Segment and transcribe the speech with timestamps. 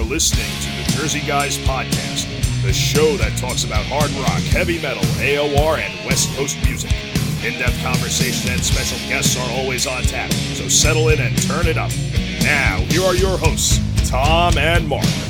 [0.00, 2.24] You're listening to the Jersey Guys Podcast,
[2.62, 6.90] the show that talks about hard rock, heavy metal, AOR, and West Coast music.
[7.44, 11.66] In depth conversation and special guests are always on tap, so settle in and turn
[11.66, 11.90] it up.
[12.40, 13.78] Now, here are your hosts,
[14.08, 15.29] Tom and Mark.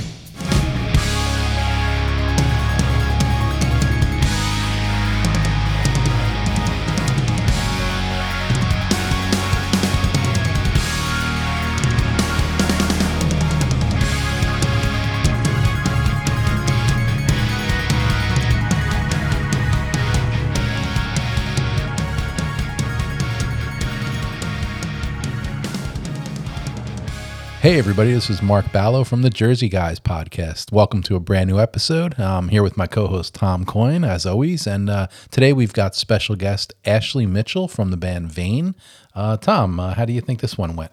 [27.61, 30.73] Hey, everybody, this is Mark Ballo from the Jersey Guys podcast.
[30.73, 32.19] Welcome to a brand new episode.
[32.19, 34.67] I'm here with my co host Tom Coyne, as always.
[34.67, 38.75] And uh, today we've got special guest Ashley Mitchell from the band Vain.
[39.15, 40.93] Uh, Tom, uh, how do you think this one went?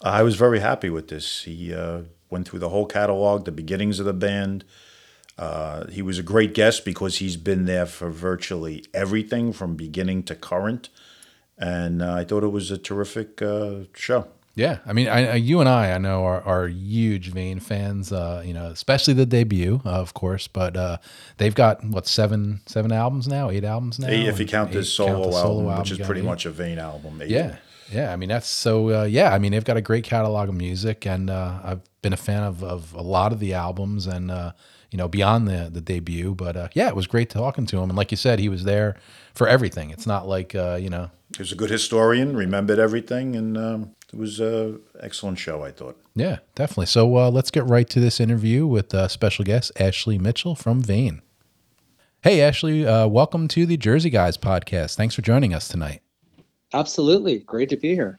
[0.00, 1.42] I was very happy with this.
[1.42, 4.64] He uh, went through the whole catalog, the beginnings of the band.
[5.36, 10.22] Uh, he was a great guest because he's been there for virtually everything from beginning
[10.22, 10.90] to current.
[11.58, 13.40] And uh, I thought it was a terrific
[13.96, 14.28] show.
[14.58, 18.10] Yeah, I mean, I, I, you and I, I know are, are huge Vain fans.
[18.10, 20.48] Uh, you know, especially the debut, uh, of course.
[20.48, 20.96] But uh,
[21.36, 24.08] they've got what seven seven albums now, eight albums now.
[24.08, 26.50] Eight, if you count this solo, count album, solo, album, which is pretty much a
[26.50, 27.22] Vain album.
[27.22, 27.30] Eight.
[27.30, 27.58] Yeah,
[27.92, 28.12] yeah.
[28.12, 29.02] I mean, that's so.
[29.02, 32.12] Uh, yeah, I mean, they've got a great catalog of music, and uh, I've been
[32.12, 34.54] a fan of, of a lot of the albums, and uh,
[34.90, 36.34] you know, beyond the the debut.
[36.34, 38.64] But uh, yeah, it was great talking to him, and like you said, he was
[38.64, 38.96] there
[39.34, 39.90] for everything.
[39.90, 41.10] It's not like uh, you know.
[41.36, 43.56] He was a good historian, remembered everything, and.
[43.56, 46.00] Um, it was an excellent show, I thought.
[46.14, 46.86] Yeah, definitely.
[46.86, 50.80] So uh, let's get right to this interview with uh, special guest Ashley Mitchell from
[50.80, 51.20] Vain.
[52.22, 54.96] Hey, Ashley, uh, welcome to the Jersey Guys podcast.
[54.96, 56.00] Thanks for joining us tonight.
[56.72, 57.40] Absolutely.
[57.40, 58.18] Great to be here.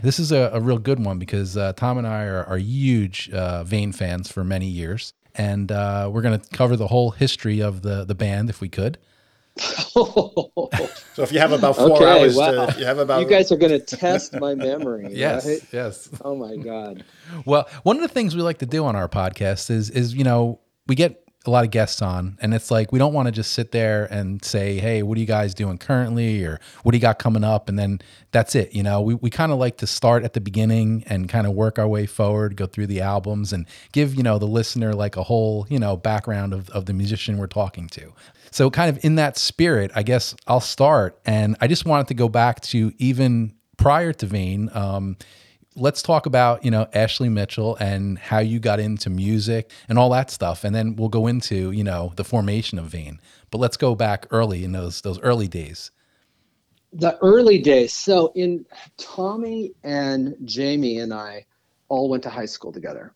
[0.00, 3.30] This is a, a real good one because uh, Tom and I are, are huge
[3.30, 5.12] uh, Vain fans for many years.
[5.38, 8.68] And uh, we're going to cover the whole history of the, the band if we
[8.68, 8.98] could.
[9.58, 10.70] so
[11.16, 12.66] if you have about four okay, hours, wow.
[12.66, 15.08] to, you have about you guys are going to test my memory.
[15.10, 15.64] yes, right?
[15.72, 16.10] yes.
[16.22, 17.04] Oh my god.
[17.46, 20.24] Well, one of the things we like to do on our podcast is is you
[20.24, 23.32] know we get a lot of guests on and it's like we don't want to
[23.32, 26.96] just sit there and say hey what are you guys doing currently or what do
[26.98, 28.00] you got coming up and then
[28.32, 31.28] that's it you know we, we kind of like to start at the beginning and
[31.28, 34.46] kind of work our way forward go through the albums and give you know the
[34.46, 38.12] listener like a whole you know background of, of the musician we're talking to
[38.56, 41.20] so, kind of in that spirit, I guess I'll start.
[41.26, 44.70] And I just wanted to go back to even prior to Vain.
[44.72, 45.18] Um,
[45.76, 50.10] let's talk about you know Ashley Mitchell and how you got into music and all
[50.10, 53.20] that stuff, and then we'll go into you know the formation of Vain.
[53.50, 55.90] But let's go back early in those those early days.
[56.92, 57.92] The early days.
[57.92, 58.64] So in
[58.96, 61.46] Tommy and Jamie and I
[61.88, 63.12] all went to high school together.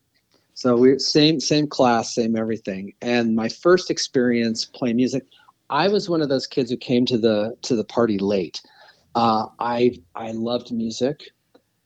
[0.55, 2.93] So we same same class, same everything.
[3.01, 5.25] And my first experience playing music,
[5.71, 8.61] I was one of those kids who came to the to the party late.
[9.15, 11.31] Uh, I I loved music,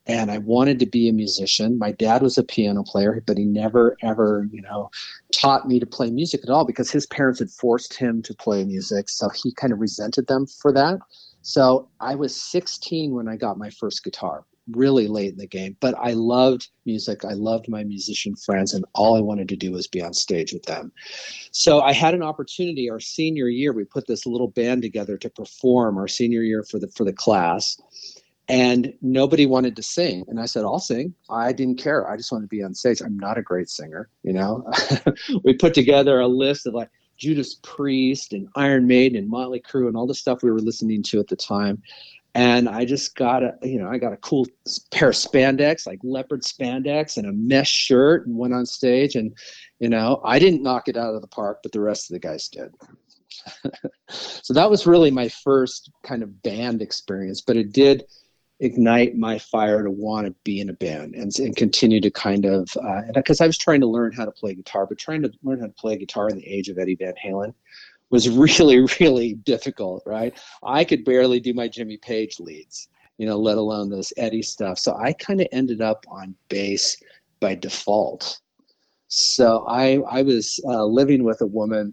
[0.06, 1.78] and I wanted to be a musician.
[1.78, 4.91] My dad was a piano player, but he never ever you know
[5.32, 8.64] taught me to play music at all because his parents had forced him to play
[8.64, 9.09] music.
[9.09, 10.98] So he kind of resented them for that.
[11.43, 15.76] So I was 16 when I got my first guitar really late in the game.
[15.81, 17.25] But I loved music.
[17.25, 20.53] I loved my musician friends, and all I wanted to do was be on stage
[20.53, 20.93] with them.
[21.50, 22.91] So I had an opportunity.
[22.91, 26.78] Our senior year, we put this little band together to perform our senior year for
[26.78, 27.81] the for the class.
[28.49, 30.25] And nobody wanted to sing.
[30.28, 31.15] And I said, I'll sing.
[31.31, 32.09] I didn't care.
[32.10, 33.00] I just wanted to be on stage.
[33.00, 34.71] I'm not a great singer, you know.
[35.44, 39.88] we put together a list of like Judas Priest and Iron Maiden and Motley Crue
[39.88, 41.82] and all the stuff we were listening to at the time
[42.34, 44.47] and I just got a you know I got a cool
[44.91, 49.32] pair of spandex like leopard spandex and a mesh shirt and went on stage and
[49.78, 52.21] you know I didn't knock it out of the park but the rest of the
[52.21, 52.75] guys did.
[54.09, 58.05] so that was really my first kind of band experience but it did
[58.60, 62.47] ignite my fire to want to be in a band and, and continue to kind
[62.47, 62.69] of
[63.12, 65.61] because uh, I was trying to learn how to play guitar but trying to learn
[65.61, 67.52] how to play guitar in the age of Eddie Van Halen
[68.11, 68.29] was
[68.61, 70.38] really, really difficult, right?
[70.62, 72.88] I could barely do my Jimmy Page leads,
[73.19, 74.79] you know, let alone this Eddie stuff.
[74.79, 76.96] So I kind of ended up on bass
[77.40, 78.40] by default.
[79.08, 81.93] So I I was uh, living with a woman,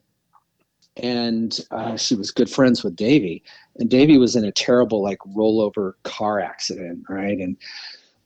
[1.02, 3.44] and uh, she was good friends with Davy,
[3.78, 7.38] and Davy was in a terrible like rollover car accident, right?
[7.38, 7.58] And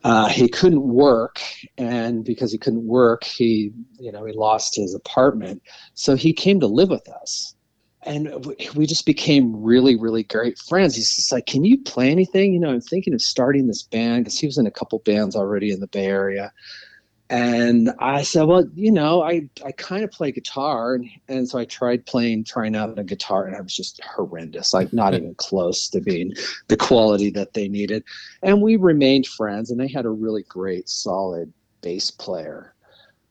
[0.04, 1.42] uh, he couldn't work,
[1.78, 5.64] and because he couldn't work, he you know he lost his apartment.
[5.94, 7.56] So he came to live with us,
[8.04, 8.46] and
[8.76, 12.60] we just became really really great friends he's just like can you play anything you
[12.60, 15.72] know i'm thinking of starting this band because he was in a couple bands already
[15.72, 16.52] in the bay area
[17.30, 20.94] and I said, well, you know, I, I kind of play guitar.
[20.94, 24.74] And, and so I tried playing, trying out a guitar, and I was just horrendous,
[24.74, 26.34] like not even close to being
[26.68, 28.04] the quality that they needed.
[28.44, 31.52] And we remained friends, and they had a really great, solid
[31.82, 32.76] bass player.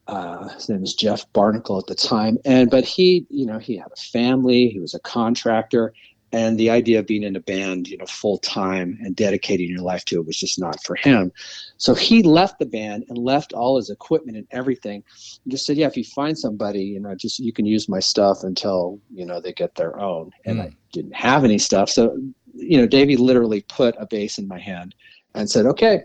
[0.08, 2.36] Uh, his name was Jeff Barnacle at the time.
[2.44, 5.94] And, but he, you know, he had a family, he was a contractor,
[6.34, 9.82] and the idea of being in a band you know full time and dedicating your
[9.82, 11.32] life to it was just not for him.
[11.76, 15.04] So he left the band and left all his equipment and everything.
[15.44, 18.00] And just said yeah if you find somebody you know just you can use my
[18.00, 20.32] stuff until you know they get their own.
[20.44, 20.64] And mm.
[20.64, 21.88] i didn't have any stuff.
[21.88, 22.18] So
[22.52, 24.94] you know davy literally put a bass in my hand
[25.34, 26.02] and said okay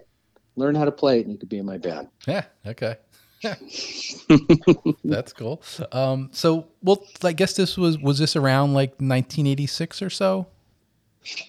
[0.56, 2.08] learn how to play it and you could be in my band.
[2.28, 2.98] Yeah okay
[5.04, 5.62] That's cool.
[5.92, 10.48] Um, so, well, I guess this was was this around like 1986 or so.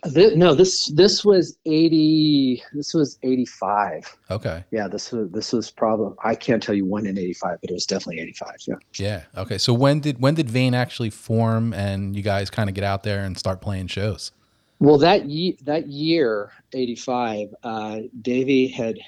[0.04, 2.62] This, no, this this was 80.
[2.74, 4.16] This was 85.
[4.30, 4.64] Okay.
[4.72, 7.74] Yeah, this was this was probably I can't tell you when in 85, but it
[7.74, 8.50] was definitely 85.
[8.66, 8.74] Yeah.
[8.94, 9.22] Yeah.
[9.40, 9.58] Okay.
[9.58, 13.04] So when did when did Vain actually form, and you guys kind of get out
[13.04, 14.32] there and start playing shows?
[14.80, 18.98] Well, that ye- that year, 85, uh, Davy had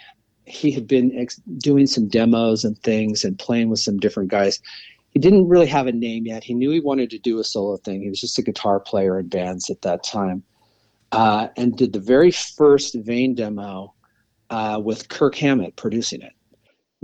[0.44, 4.60] he had been ex- doing some demos and things and playing with some different guys.
[5.10, 6.42] He didn't really have a name yet.
[6.42, 8.02] He knew he wanted to do a solo thing.
[8.02, 10.42] He was just a guitar player in bands at that time,
[11.12, 13.94] uh, and did the very first Vain demo
[14.50, 16.32] uh, with Kirk Hammett producing it.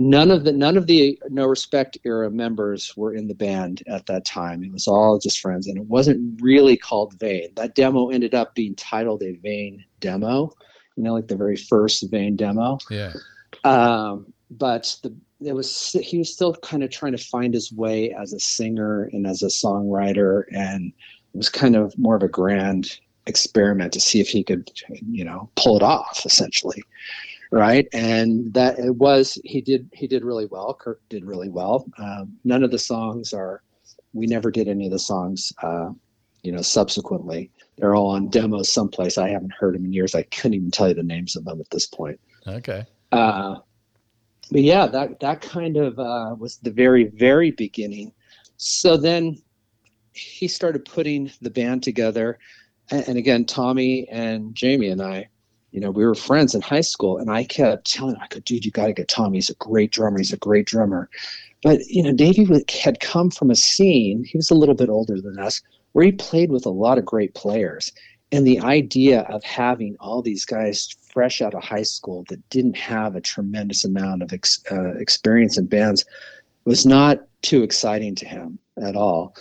[0.01, 4.05] None of the none of the No Respect era members were in the band at
[4.07, 4.63] that time.
[4.63, 7.49] It was all just friends, and it wasn't really called Vain.
[7.55, 10.53] That demo ended up being titled a Vain demo
[10.99, 12.77] you know, like the very first Vain demo.
[12.91, 13.13] Yeah.
[13.63, 18.11] Um, but the it was he was still kind of trying to find his way
[18.11, 20.91] as a singer and as a songwriter, and
[21.33, 24.69] it was kind of more of a grand experiment to see if he could,
[25.09, 26.83] you know, pull it off essentially.
[27.49, 27.87] Right?
[27.93, 30.73] And that it was he did he did really well.
[30.73, 31.85] Kirk did really well.
[31.97, 33.63] Um, none of the songs are
[34.11, 35.91] we never did any of the songs uh,
[36.43, 39.17] you know subsequently they're all on demos someplace.
[39.17, 40.15] I haven't heard them in years.
[40.15, 42.19] I couldn't even tell you the names of them at this point.
[42.45, 42.85] Okay.
[43.11, 43.55] Uh,
[44.51, 48.11] but yeah, that that kind of uh, was the very very beginning.
[48.57, 49.41] So then
[50.13, 52.39] he started putting the band together,
[52.91, 55.29] and, and again, Tommy and Jamie and I,
[55.71, 58.39] you know, we were friends in high school, and I kept telling him, "I go,
[58.39, 59.37] dude, you got to get Tommy.
[59.37, 60.17] He's a great drummer.
[60.17, 61.09] He's a great drummer."
[61.61, 62.47] But you know, Davy
[62.81, 64.23] had come from a scene.
[64.23, 65.61] He was a little bit older than us,
[65.91, 67.91] where he played with a lot of great players.
[68.31, 72.77] And the idea of having all these guys fresh out of high school that didn't
[72.77, 76.05] have a tremendous amount of ex, uh, experience in bands
[76.65, 79.35] was not too exciting to him at all.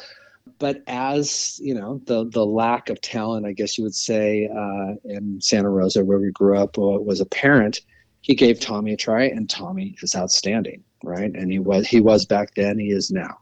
[0.59, 4.95] But as you know, the the lack of talent, I guess you would say, uh,
[5.05, 7.83] in Santa Rosa, where we grew up, uh, was apparent.
[8.23, 11.33] He gave Tommy a try, and Tommy is outstanding, right?
[11.35, 13.39] And he was he was back then, he is now,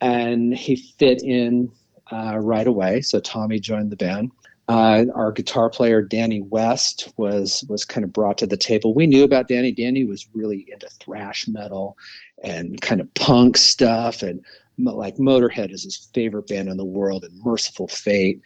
[0.00, 1.70] and he fit in
[2.12, 3.00] uh, right away.
[3.00, 4.32] So Tommy joined the band.
[4.68, 8.92] Uh, our guitar player Danny West was was kind of brought to the table.
[8.92, 9.72] We knew about Danny.
[9.72, 11.96] Danny was really into thrash metal
[12.44, 14.44] and kind of punk stuff, and
[14.78, 18.42] like Motorhead is his favorite band in the world, and Mercyful Fate.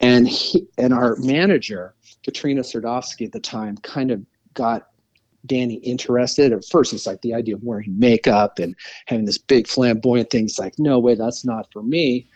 [0.00, 1.94] And he and our manager
[2.24, 4.24] Katrina Sardovsky at the time kind of
[4.54, 4.88] got
[5.46, 6.52] Danny interested.
[6.52, 8.74] At first, it's like the idea of wearing makeup and
[9.06, 10.44] having this big flamboyant thing.
[10.44, 12.28] It's like, no way, that's not for me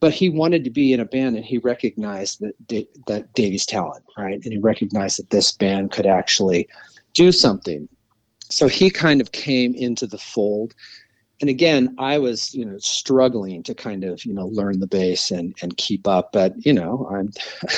[0.00, 4.04] but he wanted to be in a band and he recognized that that Davy's talent,
[4.16, 4.34] right?
[4.34, 6.68] And he recognized that this band could actually
[7.14, 7.88] do something.
[8.50, 10.74] So he kind of came into the fold.
[11.40, 15.30] And again, I was, you know, struggling to kind of, you know, learn the bass
[15.30, 16.32] and and keep up.
[16.32, 17.30] But you know, I'm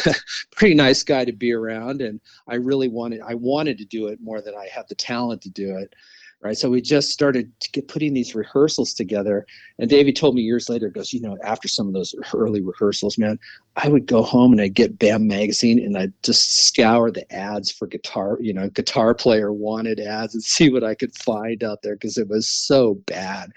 [0.07, 0.15] a
[0.57, 4.21] pretty nice guy to be around, and I really wanted I wanted to do it
[4.21, 5.95] more than I have the talent to do it
[6.43, 6.57] right?
[6.57, 7.53] So we just started
[7.89, 9.47] putting these rehearsals together.
[9.79, 13.19] And Davy told me years later, goes, you know, after some of those early rehearsals,
[13.19, 13.39] man,
[13.77, 17.71] I would go home and I'd get BAM magazine and I'd just scour the ads
[17.71, 21.83] for guitar, you know, guitar player wanted ads and see what I could find out
[21.83, 23.53] there because it was so bad.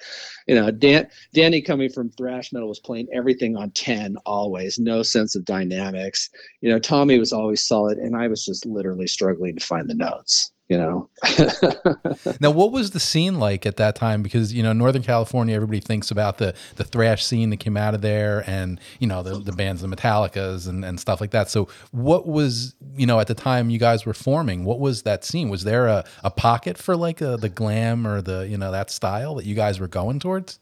[0.47, 5.03] You know, Dan, Danny coming from thrash metal was playing everything on 10 always, no
[5.03, 6.29] sense of dynamics.
[6.59, 9.95] You know, Tommy was always solid and I was just literally struggling to find the
[9.95, 11.09] notes you know.
[12.39, 14.23] now, what was the scene like at that time?
[14.23, 17.93] Because you know, Northern California, everybody thinks about the the thrash scene that came out
[17.93, 21.49] of there, and you know, the the bands, the Metallicas, and and stuff like that.
[21.49, 24.63] So, what was you know at the time you guys were forming?
[24.63, 25.49] What was that scene?
[25.49, 28.89] Was there a, a pocket for like a, the glam or the you know that
[28.89, 30.59] style that you guys were going towards?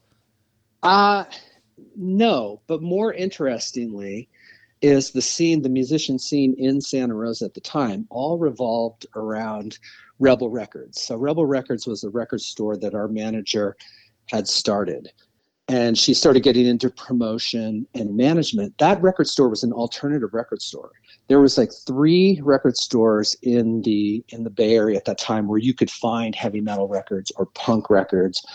[0.84, 1.26] Uh
[1.96, 4.30] no, but more interestingly,
[4.82, 9.78] is the scene, the musician scene in Santa Rosa at the time, all revolved around
[10.20, 11.02] Rebel Records.
[11.02, 13.76] So Rebel Records was a record store that our manager
[14.30, 15.12] had started.
[15.68, 18.78] And she started getting into promotion and management.
[18.78, 20.92] That record store was an alternative record store.
[21.28, 25.48] There was like three record stores in the in the Bay Area at that time
[25.48, 28.46] where you could find heavy metal records or punk records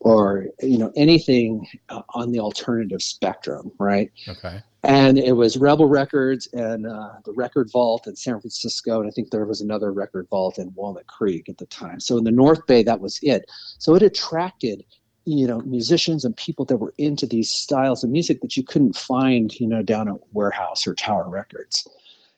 [0.00, 4.10] or you know anything uh, on the alternative spectrum, right?
[4.28, 4.60] Okay.
[4.82, 9.10] And it was Rebel Records and uh, the Record Vault in San Francisco, and I
[9.10, 12.00] think there was another Record Vault in Walnut Creek at the time.
[12.00, 13.44] So in the North Bay, that was it.
[13.78, 14.84] So it attracted
[15.26, 18.96] you know musicians and people that were into these styles of music that you couldn't
[18.96, 21.86] find you know down at Wherehouse or tower records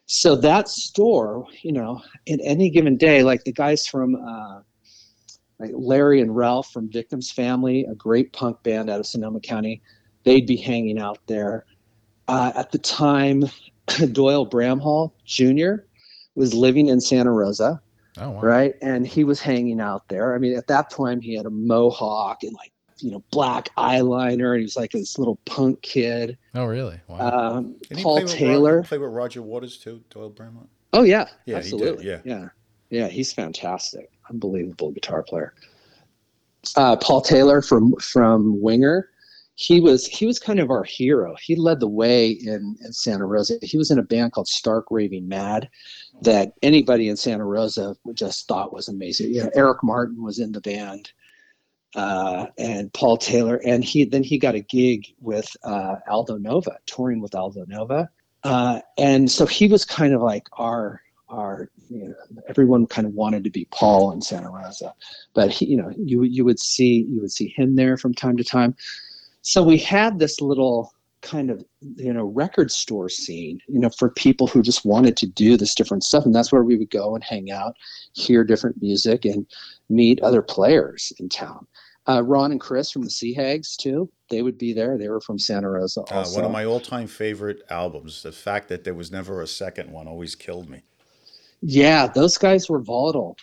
[0.06, 4.60] so that store you know in any given day like the guys from uh,
[5.72, 9.80] larry and ralph from victims family a great punk band out of sonoma county
[10.24, 11.64] they'd be hanging out there
[12.28, 13.44] uh, at the time
[14.12, 15.84] doyle bramhall jr
[16.34, 17.80] was living in santa rosa
[18.18, 18.40] Oh, wow.
[18.42, 18.74] right?
[18.82, 20.34] And he was hanging out there.
[20.34, 24.50] I mean, at that time, he had a mohawk and like you know black eyeliner,
[24.50, 26.36] and he was like this little punk kid.
[26.54, 27.00] Oh, really?
[27.08, 27.54] Wow.
[27.56, 28.76] Um, Paul play Taylor.
[28.76, 30.66] Ro- play with Roger Waters too, Doyle Bramhall.
[30.92, 32.06] Oh yeah, Yeah, he did, absolutely.
[32.06, 32.18] yeah.
[32.26, 32.48] yeah,
[32.90, 33.08] yeah.
[33.08, 35.54] He's fantastic, unbelievable guitar player.
[36.76, 39.08] Uh, Paul Taylor from from Winger.
[39.54, 41.36] He was he was kind of our hero.
[41.40, 43.58] He led the way in, in Santa Rosa.
[43.62, 45.68] He was in a band called Stark Raving Mad,
[46.22, 49.34] that anybody in Santa Rosa just thought was amazing.
[49.34, 51.12] You know, Eric Martin was in the band,
[51.94, 56.78] uh, and Paul Taylor, and he then he got a gig with uh, Aldo Nova,
[56.86, 58.08] touring with Aldo Nova,
[58.44, 61.02] uh, and so he was kind of like our
[61.32, 62.14] our you know
[62.48, 64.94] everyone kind of wanted to be Paul in Santa Rosa,
[65.34, 68.36] but he, you know you you would see you would see him there from time
[68.36, 68.76] to time.
[69.40, 71.64] So we had this little kind of
[71.96, 75.74] you know record store scene you know for people who just wanted to do this
[75.74, 77.76] different stuff and that's where we would go and hang out
[78.12, 79.46] hear different music and
[79.88, 81.64] meet other players in town
[82.08, 85.20] uh, ron and chris from the sea hags too they would be there they were
[85.20, 88.24] from santa rosa Uh, one of my all-time favorite albums.
[88.24, 90.82] The fact that there was never a second one always killed me.
[91.62, 93.36] Yeah those guys were volatile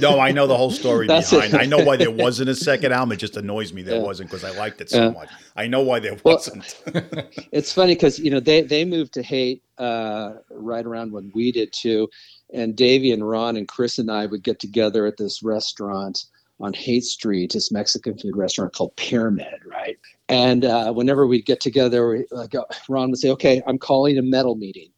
[0.00, 1.54] No, I know the whole story behind.
[1.54, 1.54] it.
[1.54, 3.12] I know why there wasn't a second album.
[3.12, 4.02] It just annoys me there Yeah.
[4.02, 5.10] wasn't because I liked it so Yeah.
[5.10, 5.30] much.
[5.56, 6.76] I know why there Well- wasn't.
[7.52, 11.52] it's funny because you know they they moved to Haight uh, right around when we
[11.52, 12.08] did too,
[12.52, 16.26] and Davy and Ron and Chris and I would get together at this restaurant
[16.60, 19.96] on Haight Street, this Mexican food restaurant called Pyramid, right?
[20.28, 24.18] And uh, whenever we'd get together, we, like, uh, Ron would say, "Okay, I'm calling
[24.18, 24.90] a metal meeting,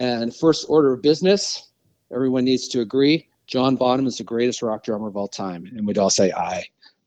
[0.00, 1.70] and first order of business,
[2.12, 3.28] everyone needs to agree.
[3.46, 6.64] John Bonham is the greatest rock drummer of all time," and we'd all say, "Aye."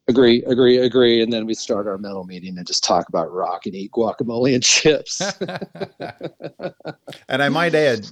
[0.09, 3.65] Agree, agree, agree, and then we start our metal meeting and just talk about rock
[3.67, 5.21] and eat guacamole and chips.
[7.29, 8.05] And I might add,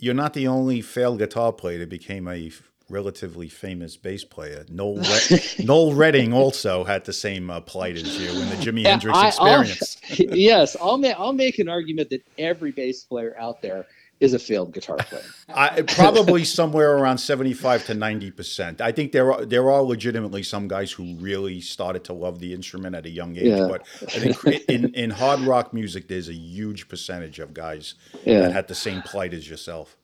[0.00, 2.50] you're not the only failed guitar player that became a
[2.88, 4.64] relatively famous bass player.
[4.68, 8.82] Noel, Re- Noel Redding also had the same uh, plight as you in the Jimi
[8.82, 9.96] Yeah, Hendrix I- I'll- experience.
[10.36, 13.86] yes, I'll make I'll make an argument that every bass player out there
[14.20, 15.22] is a failed guitar player.
[15.48, 18.80] I, probably somewhere around 75 to 90 percent.
[18.80, 22.52] I think there are there are legitimately some guys who really started to love the
[22.52, 23.46] instrument at a young age.
[23.46, 23.68] Yeah.
[23.68, 27.94] But I think in, in hard rock music, there's a huge percentage of guys
[28.24, 29.96] that had the same plight as yourself.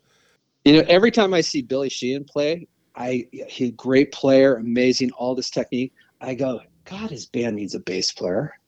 [0.64, 2.66] you know, every time I see Billy Sheehan play,
[2.96, 5.92] I he great player, amazing, all this technique.
[6.20, 8.58] I go, God, his band needs a bass player.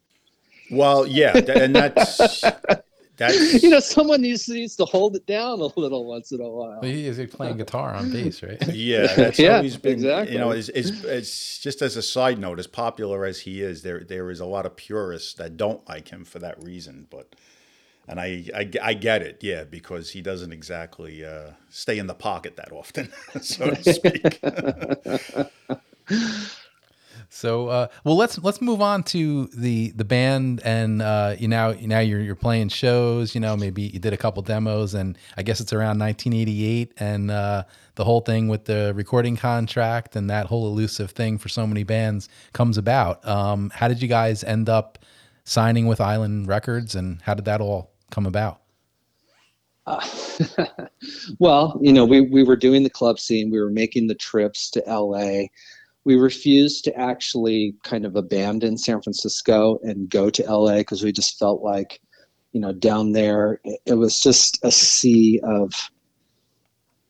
[0.71, 2.43] Well, yeah, and that's
[3.17, 6.49] that's You know, someone needs needs to hold it down a little once in a
[6.49, 6.81] while.
[6.83, 8.63] Well, he is playing guitar on bass, right?
[8.75, 9.93] Yeah, that's Yeah, always been.
[9.93, 10.35] exactly.
[10.35, 13.83] You know, it's, it's, it's just as a side note, as popular as he is,
[13.83, 17.07] there there is a lot of purists that don't like him for that reason.
[17.11, 17.35] But
[18.09, 22.15] and I I, I get it, yeah, because he doesn't exactly uh, stay in the
[22.15, 24.41] pocket that often, so to speak.
[27.29, 31.73] So, uh, well, let's let's move on to the the band, and uh, you now
[31.73, 33.35] now you're you're playing shows.
[33.35, 37.31] You know, maybe you did a couple demos, and I guess it's around 1988, and
[37.31, 37.65] uh,
[37.97, 41.83] the whole thing with the recording contract and that whole elusive thing for so many
[41.83, 43.27] bands comes about.
[43.27, 44.99] Um, how did you guys end up
[45.45, 48.61] signing with Island Records, and how did that all come about?
[49.87, 50.05] Uh,
[51.39, 54.71] well, you know, we, we were doing the club scene, we were making the trips
[54.71, 55.45] to LA.
[56.07, 61.11] We refused to actually kind of abandon San Francisco and go to LA because we
[61.11, 62.01] just felt like,
[62.53, 65.73] you know, down there it, was just a sea of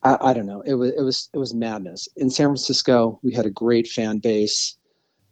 [0.03, 0.63] I, I don't know.
[0.63, 2.09] It was it was it was madness.
[2.17, 4.76] In San Francisco, we had a great fan base.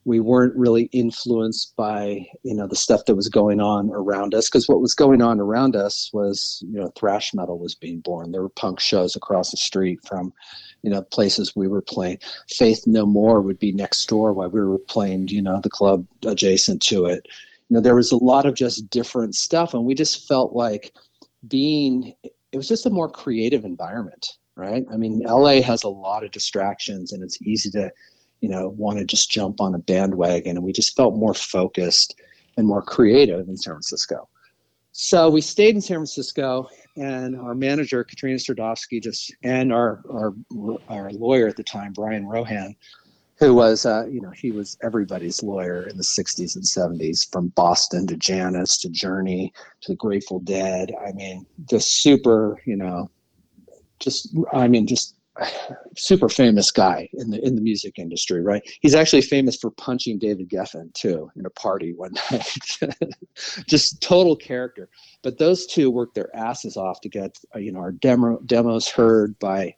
[0.04, 4.48] We weren't really influenced by you know the stuff that was going on around us
[4.48, 8.30] because what was going on around us was you know thrash metal was being born.
[8.30, 10.32] There were punk shows across the street from
[10.82, 12.18] you know places we were playing.
[12.48, 16.06] Faith no more would be next door while we were playing you know the club
[16.26, 17.26] adjacent to it.
[17.68, 20.92] You know there was a lot of just different stuff and we just felt like
[21.48, 22.14] being
[22.52, 24.84] it was just a more creative environment right?
[24.92, 27.90] I mean la has a lot of distractions and it's easy to
[28.44, 30.58] you know, want to just jump on a bandwagon.
[30.58, 32.20] And we just felt more focused
[32.58, 34.28] and more creative in San Francisco.
[34.92, 40.34] So we stayed in San Francisco, and our manager Katrina Stradovsky just and our our
[40.90, 42.76] our lawyer at the time, Brian Rohan,
[43.38, 47.48] who was uh, you know he was everybody's lawyer in the 60s and 70s, from
[47.48, 50.92] Boston to Janis to Journey to the Grateful Dead.
[51.02, 53.10] I mean, just super, you know,
[54.00, 55.16] just I mean, just
[55.96, 58.62] super famous guy in the in the music industry, right?
[58.80, 62.48] He's actually famous for punching David Geffen too in a party one night.
[63.66, 64.88] Just total character.
[65.22, 68.88] But those two worked their asses off to get uh, you know our demo demos
[68.88, 69.74] heard by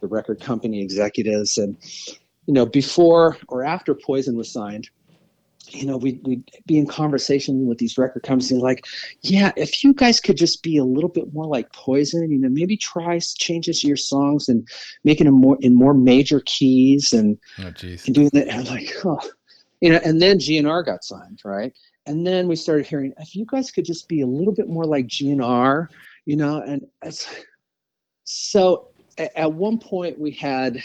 [0.00, 1.76] the record company executives, and
[2.46, 4.90] you know before or after Poison was signed,
[5.70, 8.86] you know, we'd, we'd be in conversation with these record companies like,
[9.22, 12.48] yeah, if you guys could just be a little bit more like Poison, you know,
[12.48, 14.66] maybe try changes to your songs and
[15.04, 17.72] making them more in more major keys and, oh,
[18.06, 18.48] and doing that.
[18.48, 19.20] And I'm like, oh,
[19.80, 21.72] you know, and then GNR got signed, right?
[22.06, 24.84] And then we started hearing, if you guys could just be a little bit more
[24.84, 25.88] like GNR,
[26.24, 27.28] you know, and it's
[28.24, 30.82] so at, at one point we had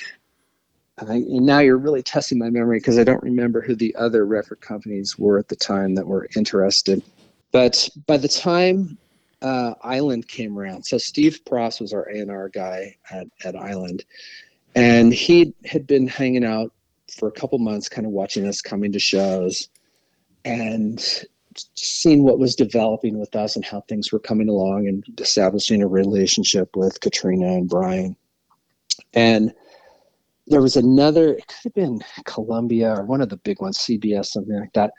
[1.00, 4.26] I, and now you're really testing my memory because I don't remember who the other
[4.26, 7.02] record companies were at the time that were interested.
[7.52, 8.98] But by the time
[9.42, 14.06] uh, Island came around, so Steve Pross was our A&R guy at, at Island,
[14.76, 16.72] and he had been hanging out
[17.12, 19.70] for a couple months, kind of watching us coming to shows,
[20.46, 21.26] and
[21.76, 25.88] seeing what was developing with us and how things were coming along, and establishing a
[25.88, 28.16] relationship with Katrina and Brian,
[29.14, 29.54] and
[30.48, 34.26] there was another it could have been columbia or one of the big ones cbs
[34.26, 34.92] something like that.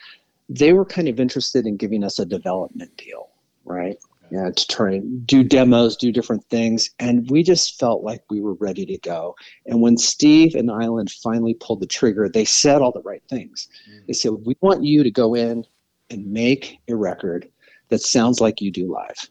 [0.49, 3.31] They were kind of interested in giving us a development deal
[3.65, 3.97] right?
[4.31, 4.51] Yeah.
[4.51, 6.91] To try and do demos do different things.
[6.99, 9.35] And we just felt like we were ready to go.
[9.67, 13.69] And when steve and island finally pulled the trigger they said all the right things.
[13.89, 13.99] Mm-hmm.
[14.07, 15.65] they said we want you to go in
[16.11, 17.49] and make a record
[17.91, 19.31] that sounds like you do live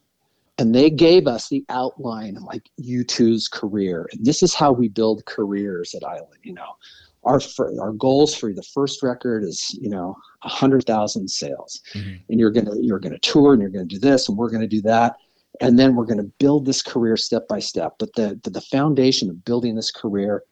[0.58, 4.08] and they gave us the outline of like U2's career.
[4.12, 6.39] And this is how we build careers at Island.
[6.44, 6.76] You know,
[7.24, 7.39] our
[7.80, 12.16] our goals for the first record is you know a hundred thousand sales, mm-hmm.
[12.30, 14.82] and you're gonna you're gonna tour and you're gonna do this and we're gonna do
[14.82, 15.16] that,
[15.62, 17.96] and then we're gonna build this career step by step.
[17.98, 20.44] But the the, the foundation of building this career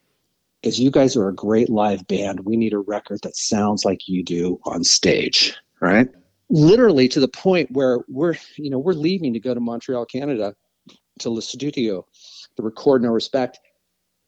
[0.64, 2.40] is you guys are a great live band.
[2.42, 6.08] We need a record that sounds like you do on stage, right?
[6.54, 10.54] Literally to the point where we're you know we're leaving to go to Montreal, Canada,
[11.20, 12.06] to the Studio
[12.58, 13.60] to record No Respect,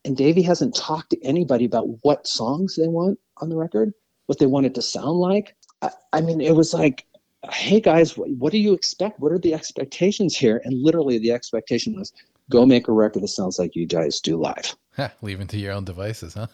[0.06, 3.94] and Davy hasn't talked to anybody about what songs they want on the record,
[4.28, 5.56] what they want it to sound like.
[5.82, 7.06] I, I mean, it was like,
[7.52, 9.20] hey guys, what, what do you expect?
[9.20, 10.62] What are the expectations here?
[10.64, 12.14] And literally, the expectation was
[12.50, 14.76] go make a record that sounds like you guys do live.
[15.22, 16.48] Leaving to your own devices, huh?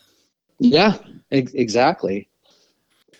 [0.59, 0.97] Yeah,
[1.31, 2.29] ex- exactly.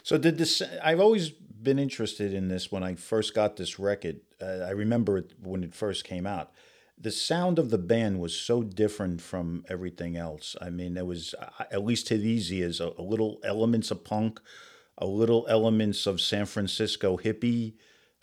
[0.03, 0.61] So did this?
[0.83, 4.21] I've always been interested in this when I first got this record.
[4.41, 6.51] Uh, I remember it when it first came out.
[6.97, 10.55] The sound of the band was so different from everything else.
[10.61, 14.03] I mean, there was, uh, at least to these ears, a, a little elements of
[14.03, 14.41] punk,
[14.97, 17.75] a little elements of San Francisco hippie,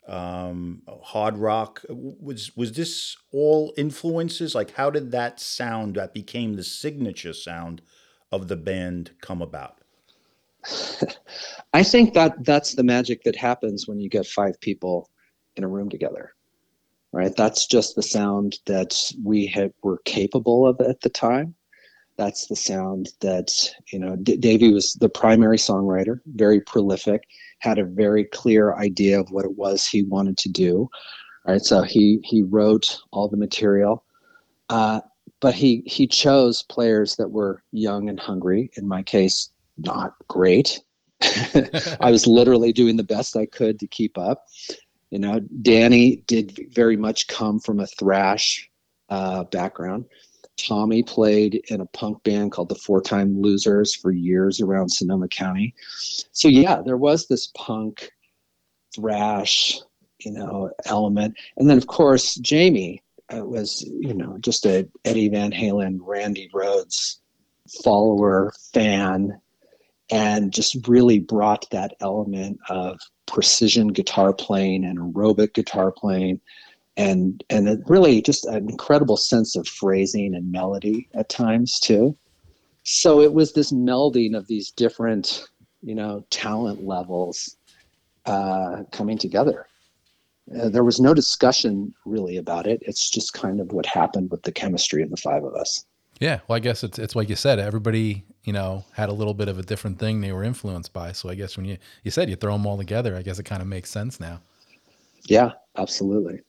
[0.07, 1.83] um, hard rock.
[1.89, 4.55] Was was this all influences?
[4.55, 7.83] Like, how did that sound that became the signature sound
[8.31, 9.81] of the band come about?
[11.73, 15.11] I think that that's the magic that happens when you get five people
[15.57, 16.33] in a room together.
[17.13, 17.35] Right?
[17.35, 21.55] That's just the sound that we had, were capable of at the time.
[22.19, 23.53] That's the sound that,
[23.93, 27.23] you know, D- Davy was the primary songwriter, very prolific,
[27.59, 30.89] had a very clear idea of what it was he wanted to do.
[31.47, 31.63] Right?
[31.63, 34.05] So he he wrote all the material.
[34.69, 35.01] Uh,
[35.41, 38.71] but he he chose players that were young and hungry.
[38.77, 40.81] In my case, not great.
[42.01, 44.45] I was literally doing the best I could to keep up.
[45.11, 48.69] You know, Danny did very much come from a thrash
[49.09, 50.07] uh, background.
[50.57, 55.29] Tommy played in a punk band called the Four Time Losers for years around Sonoma
[55.29, 55.75] County.
[56.33, 58.11] So yeah, there was this punk
[58.95, 59.79] thrash,
[60.21, 63.03] you know, element, and then of course Jamie
[63.35, 67.19] uh, was, you know, just a Eddie Van Halen, Randy Rhoads
[67.83, 69.39] follower fan
[70.11, 76.41] and just really brought that element of precision guitar playing and aerobic guitar playing
[76.97, 82.17] and and really just an incredible sense of phrasing and melody at times too.
[82.85, 85.47] So it was this melding of these different
[85.83, 87.57] you know talent levels
[88.27, 89.67] uh, coming together.
[90.57, 92.81] Uh, there was no discussion really about it.
[92.83, 95.85] It's just kind of what happened with the chemistry of the five of us
[96.21, 97.59] yeah, well, I guess it's it's like you said.
[97.59, 101.13] Everybody, you know, had a little bit of a different thing they were influenced by.
[101.13, 103.45] So I guess when you you said you throw them all together, I guess it
[103.45, 104.41] kind of makes sense now.
[105.29, 106.41] Yeah, absolutely.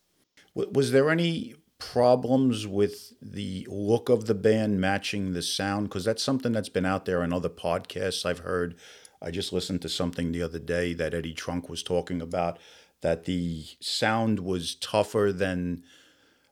[0.53, 5.89] Was there any problems with the look of the band matching the sound?
[5.89, 8.75] Because that's something that's been out there in other podcasts I've heard.
[9.21, 12.57] I just listened to something the other day that Eddie Trunk was talking about
[13.01, 15.83] that the sound was tougher than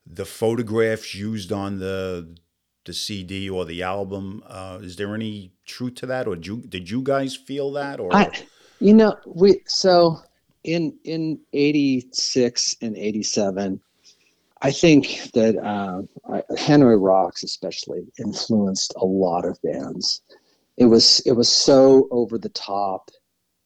[0.05, 2.35] the photographs used on the
[2.85, 4.43] the CD or the album.
[4.47, 7.99] Uh, is there any truth to that, or did you, did you guys feel that?
[7.99, 8.31] Or I,
[8.79, 10.19] you know, we so
[10.63, 13.79] in in '86 and '87,
[14.61, 16.01] I think that uh,
[16.51, 20.21] Hanoi Rocks especially influenced a lot of bands.
[20.77, 23.09] It was it was so over the top,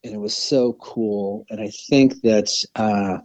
[0.02, 2.50] and it was so cool, and I think that.
[2.74, 3.18] Uh,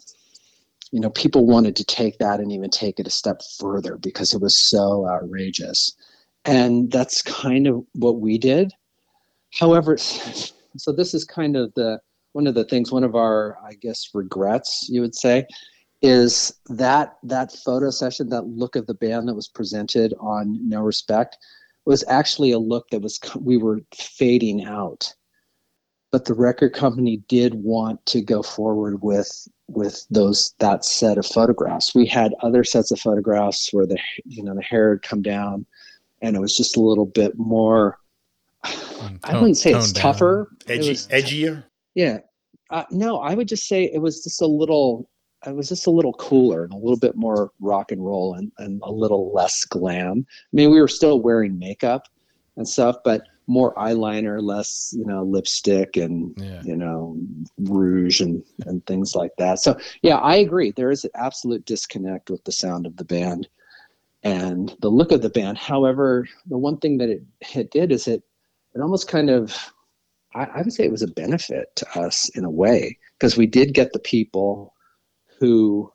[0.96, 4.34] you know, people wanted to take that and even take it a step further because
[4.34, 5.94] it was so outrageous.
[6.46, 8.72] And that's kind of what we did.
[9.54, 12.00] However, so this is kind of the
[12.32, 15.46] one of the things, one of our, I guess, regrets, you would say,
[16.02, 20.80] is that that photo session, that look of the band that was presented on No
[20.80, 21.38] Respect,
[21.84, 25.14] was actually a look that was we were fading out
[26.16, 31.26] but the record company did want to go forward with with those that set of
[31.26, 31.96] photographs.
[31.96, 35.66] We had other sets of photographs where the you know the hair had come down,
[36.22, 37.98] and it was just a little bit more.
[38.66, 40.50] Tone, I wouldn't say it's tougher.
[40.68, 41.64] Edgy, it was, edgier.
[41.94, 42.20] Yeah,
[42.70, 45.10] uh, no, I would just say it was just a little.
[45.46, 48.52] It was just a little cooler and a little bit more rock and roll and,
[48.58, 50.26] and a little less glam.
[50.28, 52.08] I mean, we were still wearing makeup
[52.56, 56.62] and stuff, but more eyeliner, less you know lipstick and yeah.
[56.64, 57.18] you know
[57.58, 59.60] rouge and and things like that.
[59.60, 60.72] So yeah, I agree.
[60.72, 63.48] There is an absolute disconnect with the sound of the band
[64.24, 65.58] and the look of the band.
[65.58, 68.24] However, the one thing that it, it did is it
[68.74, 69.56] it almost kind of
[70.34, 73.48] I, I would say it was a benefit to us in a way because we
[73.48, 74.74] did get the people
[75.40, 75.92] who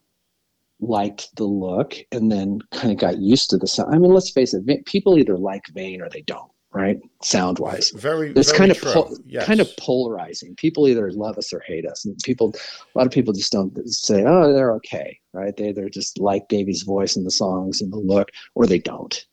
[0.80, 3.94] liked the look and then kind of got used to the sound.
[3.94, 6.98] I mean, let's face it, people either like Vain or they don't right?
[7.22, 8.33] Sound wise, very.
[8.33, 9.46] It's very kind of po- yes.
[9.46, 10.54] kind of polarizing.
[10.56, 12.54] People either love us or hate us, and people,
[12.94, 15.56] a lot of people just don't say, "Oh, they're okay," right?
[15.56, 19.26] They they're just like Davy's voice and the songs and the look, or they don't.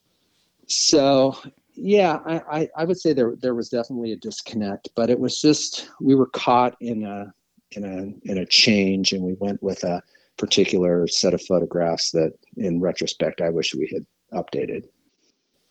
[0.68, 1.38] So
[1.76, 5.40] yeah, I, I, I would say there there was definitely a disconnect, but it was
[5.40, 7.32] just we were caught in a
[7.72, 10.02] in a in a change, and we went with a
[10.38, 14.86] particular set of photographs that, in retrospect, I wish we had updated.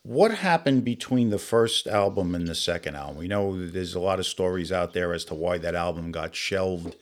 [0.06, 3.16] What happened between the first album and the second album?
[3.16, 6.32] We know there's a lot of stories out there as to why that album got
[6.32, 6.94] shelved.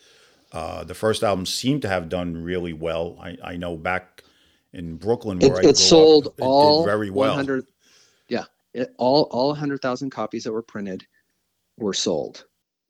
[0.51, 3.19] Uh, the first album seemed to have done really well.
[3.21, 4.23] I, I know back
[4.73, 7.33] in Brooklyn where it, I it sold up, it all very well.
[7.37, 7.67] 100,
[8.31, 11.07] yeah, it, all all 100,000 copies that were printed
[11.77, 12.47] were sold,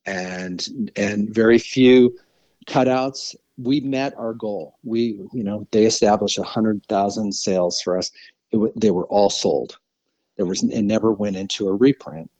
[0.06, 2.16] and and very few
[2.68, 3.34] cutouts.
[3.58, 4.78] We met our goal.
[4.84, 8.12] We you know they established 100,000 sales for us.
[8.52, 9.76] It, they were all sold
[10.36, 12.30] there was it never went into a reprint.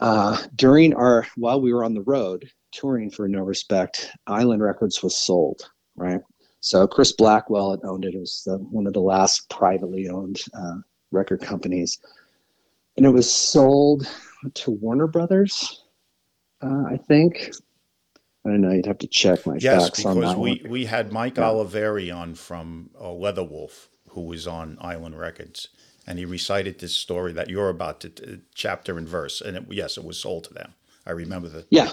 [0.00, 5.02] Uh, during our while we were on the road touring for No Respect, Island Records
[5.02, 5.70] was sold.
[5.96, 6.20] Right,
[6.60, 8.14] so Chris Blackwell had owned it.
[8.14, 10.76] It was the, one of the last privately owned uh,
[11.10, 11.98] record companies,
[12.96, 14.08] and it was sold
[14.54, 15.84] to Warner Brothers.
[16.62, 17.52] Uh, I think.
[18.44, 18.72] I don't know.
[18.72, 20.26] You'd have to check my yes, facts on that.
[20.26, 21.44] Yes, because we, we had Mike yeah.
[21.44, 25.68] Olivieri on from uh, Leatherwolf, who was on Island Records
[26.06, 29.64] and he recited this story that you're about to uh, chapter and verse and it,
[29.70, 30.74] yes it was sold to them.
[31.06, 31.90] I remember that yeah.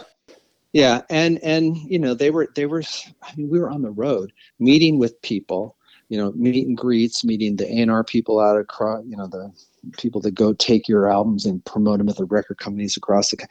[0.72, 2.84] Yeah and and you know they were they were
[3.24, 5.76] i mean we were on the road meeting with people
[6.10, 9.52] you know meet and greets meeting the A&R people out across you know the
[9.98, 13.48] people that go take your albums and promote them at the record companies across the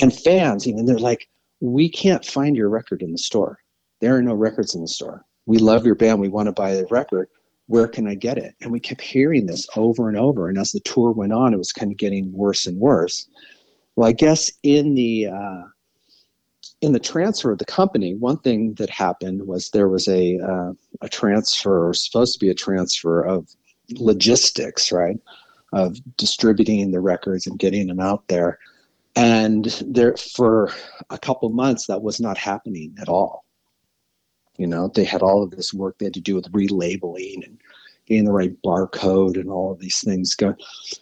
[0.00, 1.28] and fans even they're like
[1.62, 3.60] we can't find your record in the store.
[4.00, 5.24] There are no records in the store.
[5.46, 6.20] We love your band.
[6.20, 7.28] We want to buy the record
[7.72, 8.54] where can I get it?
[8.60, 10.50] And we kept hearing this over and over.
[10.50, 13.26] And as the tour went on, it was kind of getting worse and worse.
[13.96, 15.62] Well, I guess in the uh,
[16.82, 20.72] in the transfer of the company, one thing that happened was there was a uh,
[21.00, 23.48] a transfer, or supposed to be a transfer of
[23.92, 25.16] logistics, right,
[25.72, 28.58] of distributing the records and getting them out there.
[29.16, 30.70] and there for
[31.08, 33.44] a couple months that was not happening at all
[34.58, 37.58] you know they had all of this work they had to do with relabeling and
[38.12, 40.54] getting the right barcode and all of these things going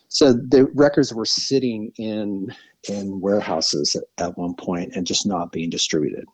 [0.08, 2.54] so the records were sitting in
[2.88, 6.24] in warehouses at, at one point and just not being distributed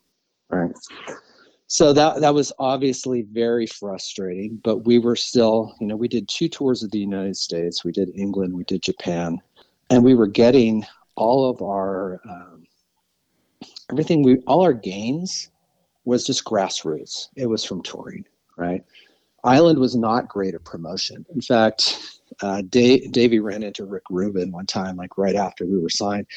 [0.49, 0.71] right?
[1.69, 6.29] So that that was obviously very frustrating but we were still you know we did
[6.29, 9.37] two tours of the united states we did england we did japan
[9.89, 10.85] and we were getting
[11.15, 12.63] all of our um,
[13.91, 15.49] everything we all our gains
[16.05, 17.27] was just grassroots.
[17.35, 18.23] It was from touring
[18.57, 18.83] right
[19.47, 21.97] island was not great at promotion in fact
[22.41, 26.27] uh, Dave, davy ran into rick rubin one time like right after we were signed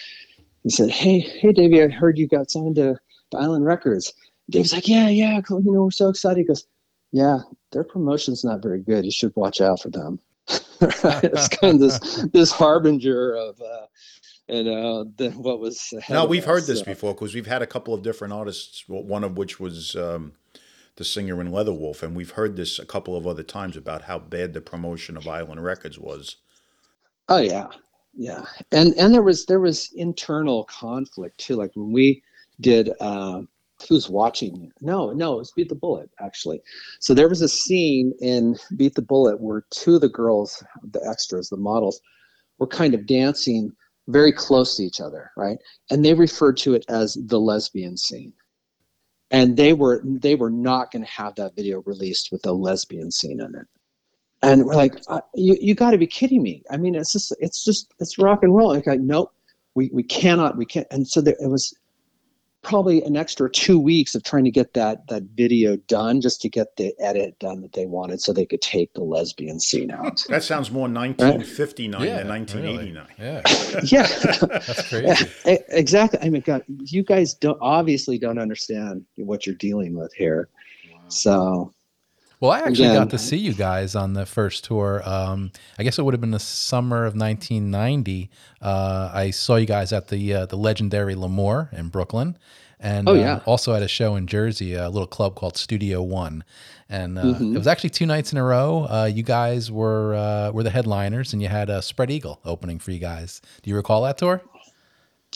[0.62, 2.94] he said hey hey davy i heard you got signed to,
[3.30, 4.12] to island records
[4.48, 5.62] dave's like yeah yeah cool.
[5.62, 6.66] you know we're so excited he goes
[7.12, 7.38] yeah
[7.72, 10.18] their promotion's not very good you should watch out for them
[10.80, 13.86] it's kind of this this harbinger of uh,
[14.50, 15.94] and uh, the, what was.
[16.08, 18.84] Now we've heard this before because we've had a couple of different artists.
[18.88, 20.32] One of which was um,
[21.00, 24.18] the singer in Leatherwolf, and we've heard this a couple of other times about how
[24.18, 26.36] bad the promotion of Island Records was.
[27.28, 27.68] Oh yeah,
[28.14, 31.56] yeah, and and there was there was internal conflict too.
[31.56, 32.22] Like when we
[32.60, 32.90] did.
[33.00, 33.42] Uh,
[33.88, 36.60] who's watching no no it was beat the bullet actually
[36.98, 41.00] so there was a scene in beat the bullet where two of the girls the
[41.08, 41.98] extras the models
[42.58, 43.72] were kind of dancing
[44.10, 45.58] very close to each other, right?
[45.90, 48.32] And they referred to it as the lesbian scene.
[49.30, 53.10] And they were they were not going to have that video released with a lesbian
[53.10, 53.66] scene in it.
[54.42, 56.62] And we're like, uh, you you got to be kidding me!
[56.70, 58.74] I mean, it's just it's just it's rock and roll.
[58.74, 59.32] Like, nope,
[59.74, 60.86] we we cannot, we can't.
[60.90, 61.74] And so there, it was
[62.62, 66.48] probably an extra two weeks of trying to get that that video done just to
[66.48, 70.24] get the edit done that they wanted so they could take the lesbian scene out.
[70.30, 73.30] That sounds more 1959 yeah, than 1989 really.
[73.30, 73.80] yeah.
[73.84, 74.06] Yeah.
[74.46, 75.30] That's crazy.
[75.44, 76.20] Yeah, exactly.
[76.22, 80.48] I mean god you guys don't obviously don't understand what you're dealing with here.
[80.92, 81.00] Wow.
[81.08, 81.74] so
[82.40, 85.03] well, I actually Again, got to see you guys on the first tour.
[85.05, 88.31] Um, I guess it would have been the summer of 1990.
[88.62, 92.38] Uh, I saw you guys at the uh, the legendary L'Amour in Brooklyn,
[92.81, 93.35] and oh, yeah.
[93.35, 96.42] uh, also at a show in Jersey, a little club called Studio One.
[96.88, 97.55] And uh, mm-hmm.
[97.55, 98.87] it was actually two nights in a row.
[98.88, 102.79] Uh, you guys were uh, were the headliners, and you had a Spread Eagle opening
[102.79, 103.42] for you guys.
[103.62, 104.42] Do you recall that tour?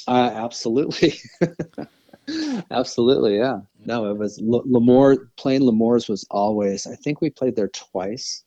[0.09, 1.14] absolutely.
[2.71, 3.61] Absolutely, yeah.
[3.87, 5.31] No, it was L'Amour.
[5.37, 6.87] Playing L'Amour's was always.
[6.87, 8.42] I think we played there twice,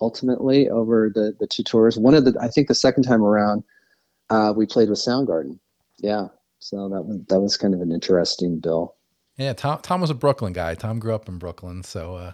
[0.00, 1.98] ultimately over the the two tours.
[1.98, 3.64] One of the, I think the second time around,
[4.30, 5.58] uh, we played with Soundgarden.
[5.98, 8.94] Yeah, so that was that was kind of an interesting bill.
[9.36, 10.74] Yeah, Tom Tom was a Brooklyn guy.
[10.74, 12.32] Tom grew up in Brooklyn, so uh,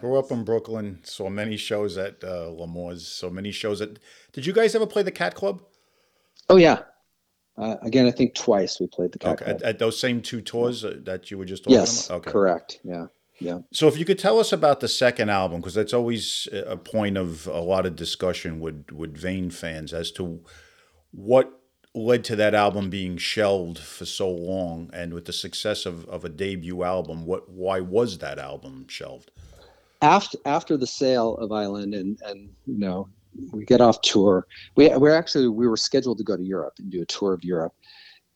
[0.00, 1.00] grew up in Brooklyn.
[1.02, 3.06] Saw many shows at uh, L'Amour's.
[3.06, 3.98] So many shows at.
[4.32, 5.62] Did you guys ever play the Cat Club?
[6.48, 6.82] Oh yeah,
[7.56, 9.50] uh, again, I think twice we played the Cat okay.
[9.50, 12.16] At, at, those same two tours uh, that you were just talking yes, about?
[12.18, 12.30] Okay.
[12.30, 12.80] correct.
[12.82, 13.06] Yeah.
[13.40, 13.58] Yeah.
[13.72, 17.16] So if you could tell us about the second album, because that's always a point
[17.16, 20.40] of a lot of discussion with, with Vain fans as to
[21.10, 21.60] what
[21.94, 26.24] led to that album being shelved for so long and with the success of, of
[26.24, 29.30] a debut album, what why was that album shelved?
[30.02, 33.08] After after the sale of Island and and you know
[33.52, 34.46] we get off tour.
[34.76, 37.44] We we're actually we were scheduled to go to Europe and do a tour of
[37.44, 37.74] Europe,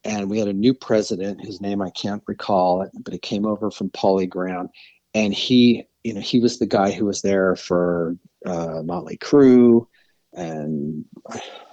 [0.04, 1.44] and we had a new president.
[1.44, 4.68] His name I can't recall, but he came over from Polygram,
[5.14, 9.86] and he you know he was the guy who was there for uh, Motley Crue,
[10.34, 11.04] and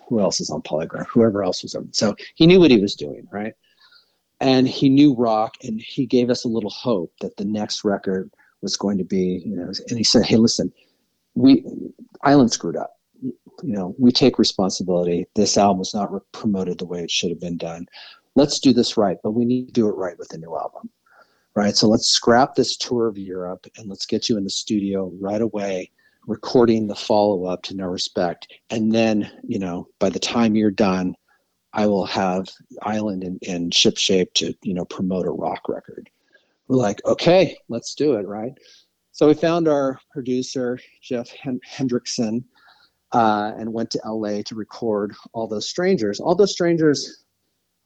[0.07, 1.05] who else is on Polygram?
[1.07, 1.91] Whoever else was on.
[1.93, 3.53] So he knew what he was doing, right?
[4.41, 8.31] And he knew rock, and he gave us a little hope that the next record
[8.61, 9.71] was going to be, you know.
[9.89, 10.73] And he said, "Hey, listen,
[11.35, 11.65] we
[12.23, 12.94] Island screwed up
[13.63, 15.25] you know, we take responsibility.
[15.35, 17.87] This album was not re- promoted the way it should have been done.
[18.35, 20.89] Let's do this right, but we need to do it right with the new album.
[21.55, 21.75] Right.
[21.75, 25.41] So let's scrap this tour of Europe and let's get you in the studio right
[25.41, 25.89] away,
[26.27, 28.51] recording the follow up to No Respect.
[28.69, 31.15] And then, you know, by the time you're done,
[31.71, 32.49] I will have
[32.81, 36.09] Island in, in ship shape to, you know, promote a rock record.
[36.67, 38.27] We're like, okay, let's do it.
[38.27, 38.51] Right.
[39.13, 42.43] So we found our producer, Jeff Hendrickson,
[43.15, 46.19] uh, and went to LA to record all those strangers.
[46.19, 47.23] All those strangers,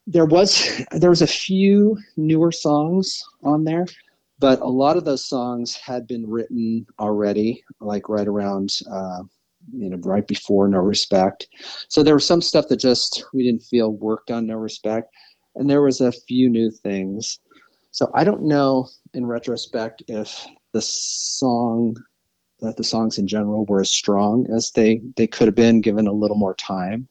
[0.08, 3.86] there was there was a few newer songs on there,
[4.40, 9.22] but a lot of those songs had been written already, like right around uh,
[9.72, 11.48] you know right before No Respect.
[11.90, 15.14] So there was some stuff that just we didn't feel worked on No Respect,
[15.56, 17.38] and there was a few new things.
[17.92, 21.96] So I don't know in retrospect if the song
[22.62, 26.08] that the songs in general were as strong as they they could have been given
[26.08, 27.08] a little more time.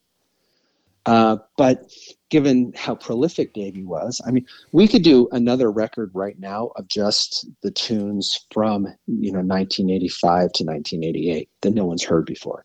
[1.06, 1.90] Uh, but
[2.28, 6.86] given how prolific Davy was, I mean, we could do another record right now of
[6.88, 12.64] just the tunes from you know 1985 to 1988 that no one's heard before,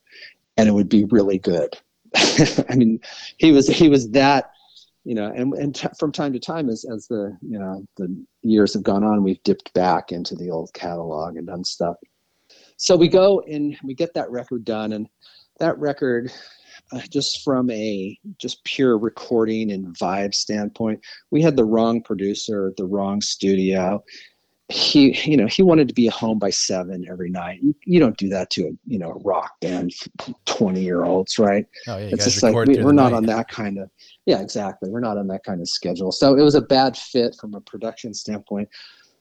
[0.57, 1.77] and it would be really good.
[2.69, 2.99] I mean,
[3.37, 4.51] he was he was that
[5.05, 8.15] you know, and and t- from time to time, as as the you know the
[8.41, 11.97] years have gone on, we've dipped back into the old catalog and done stuff.
[12.83, 15.07] So we go and we get that record done, and
[15.59, 16.29] that record
[16.91, 20.99] uh, just from a just pure recording and vibe standpoint,
[21.31, 24.03] we had the wrong producer, the wrong studio.
[24.67, 27.59] He, you know, he wanted to be home by seven every night.
[27.63, 29.93] You, you don't do that to a, you know, rock band,
[30.43, 31.65] twenty year olds, right?
[31.87, 33.17] Oh yeah, you it's guys just like we, we're not night.
[33.17, 33.89] on that kind of,
[34.25, 34.89] yeah, exactly.
[34.89, 36.11] We're not on that kind of schedule.
[36.11, 38.67] So it was a bad fit from a production standpoint.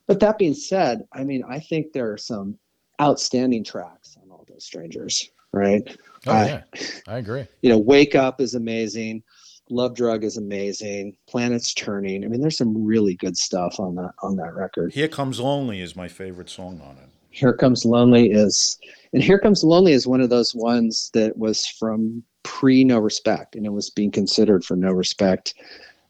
[0.08, 2.58] But that being said, I mean, I think there are some
[3.00, 5.82] outstanding tracks on all those strangers, right?
[6.26, 6.62] Oh I- yeah,
[7.08, 7.46] I agree.
[7.62, 9.22] you know, Wake Up is amazing.
[9.70, 11.16] Love Drug is amazing.
[11.28, 12.24] Planets Turning.
[12.24, 14.92] I mean, there's some really good stuff on that on that record.
[14.92, 17.08] Here Comes Lonely is my favorite song on it.
[17.30, 18.78] Here Comes Lonely is,
[19.14, 23.56] and Here Comes Lonely is one of those ones that was from pre No Respect,
[23.56, 25.54] and it was being considered for No Respect,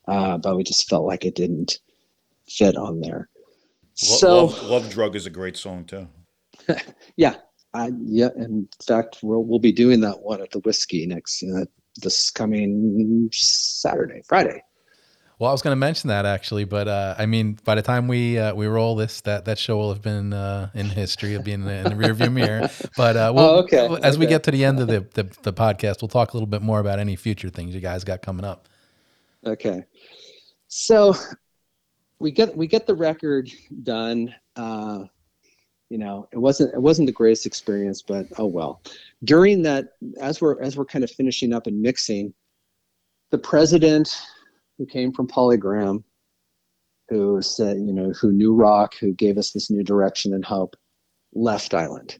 [0.08, 1.78] uh, but we just felt like it didn't
[2.48, 3.28] fit on there.
[4.08, 6.08] Lo- So Love, Love Drug is a great song too.
[7.16, 7.36] yeah,
[7.74, 8.30] I, yeah.
[8.36, 11.64] In fact, we'll we'll be doing that one at the whiskey next uh,
[11.96, 14.62] this coming Saturday, Friday.
[15.38, 18.06] Well, I was going to mention that actually, but uh, I mean, by the time
[18.06, 21.42] we uh, we roll this, that that show will have been uh, in history of
[21.42, 22.70] being in the rearview mirror.
[22.96, 25.52] But uh, we'll, Oh, okay, as we get to the end of the, the the
[25.52, 28.44] podcast, we'll talk a little bit more about any future things you guys got coming
[28.44, 28.68] up.
[29.44, 29.82] Okay.
[30.68, 31.14] So
[32.20, 33.50] we get we get the record
[33.82, 34.32] done.
[35.92, 38.80] You know, it wasn't it wasn't the greatest experience, but oh well.
[39.24, 42.32] During that, as we're as we're kind of finishing up and mixing,
[43.30, 44.18] the president
[44.78, 46.02] who came from Polygram,
[47.10, 50.76] who said, you know, who knew rock, who gave us this new direction and hope,
[51.34, 52.18] left Island.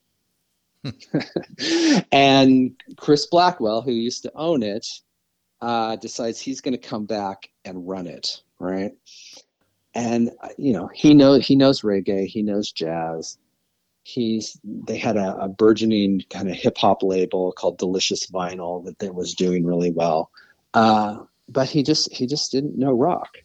[2.13, 4.87] and Chris Blackwell, who used to own it,
[5.63, 8.93] uh, decides he's going to come back and run it, right?
[9.95, 13.39] And uh, you know, he knows he knows reggae, he knows jazz.
[14.05, 18.99] He's they had a, a burgeoning kind of hip hop label called Delicious Vinyl that,
[18.99, 20.31] that was doing really well,
[20.75, 23.39] uh, but he just he just didn't know rock,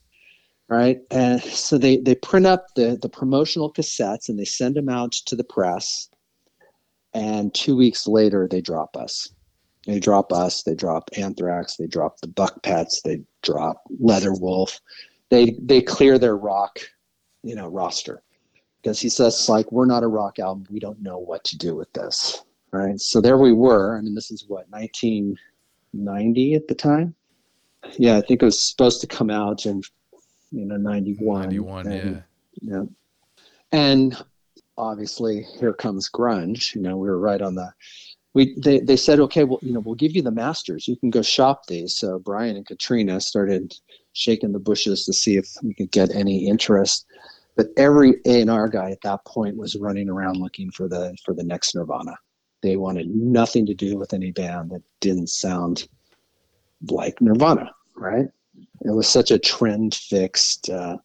[0.68, 1.00] right?
[1.12, 5.12] And so they they print up the the promotional cassettes and they send them out
[5.12, 6.10] to the press,
[7.14, 9.30] and two weeks later they drop us.
[9.86, 10.64] They drop us.
[10.64, 11.78] They drop Anthrax.
[11.78, 13.02] They drop the Buck Pets.
[13.04, 14.82] They drop Leather Wolf.
[15.30, 16.80] They they clear their rock,
[17.44, 18.24] you know, roster
[18.82, 20.66] because he says like we're not a rock album.
[20.70, 22.44] We don't know what to do with this.
[22.72, 23.00] Right.
[23.00, 23.98] So there we were.
[23.98, 27.16] I mean, this is what 1990 at the time.
[27.98, 29.82] Yeah, I think it was supposed to come out in
[30.52, 31.42] you know 91.
[31.44, 32.24] 91, and-
[32.62, 32.76] yeah.
[32.76, 32.84] yeah.
[33.72, 34.18] And
[34.78, 36.74] obviously, here comes grunge.
[36.76, 37.72] You know, we were right on the.
[38.34, 40.88] We they, they said, okay, well, you know, we'll give you the masters.
[40.88, 41.96] You can go shop these.
[41.96, 43.74] So Brian and Katrina started
[44.14, 47.06] shaking the bushes to see if we could get any interest.
[47.58, 51.18] But every A and R guy at that point was running around looking for the
[51.26, 52.16] for the next Nirvana.
[52.62, 55.88] They wanted nothing to do with any band that didn't sound
[56.90, 58.28] like Nirvana, right?
[58.82, 60.98] It was such a trend fixed uh,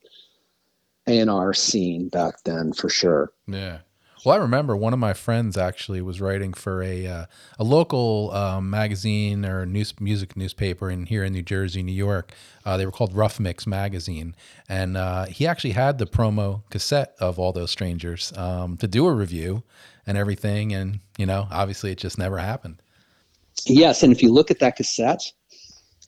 [1.06, 3.32] A&R scene back then for sure.
[3.46, 3.78] Yeah.
[4.24, 7.26] Well, I remember one of my friends actually was writing for a uh,
[7.58, 12.32] a local um, magazine or news music newspaper in here in New Jersey, New York.
[12.64, 14.36] Uh, they were called Rough Mix Magazine,
[14.68, 19.06] and uh, he actually had the promo cassette of all those strangers um, to do
[19.06, 19.64] a review
[20.06, 20.72] and everything.
[20.72, 22.80] And you know, obviously, it just never happened.
[23.66, 25.22] Yes, and if you look at that cassette,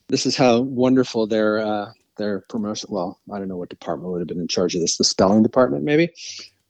[0.07, 2.87] this is how wonderful their uh, their promotion.
[2.93, 4.95] Well, I don't know what department would have been in charge of this.
[4.95, 6.11] The spelling department, maybe.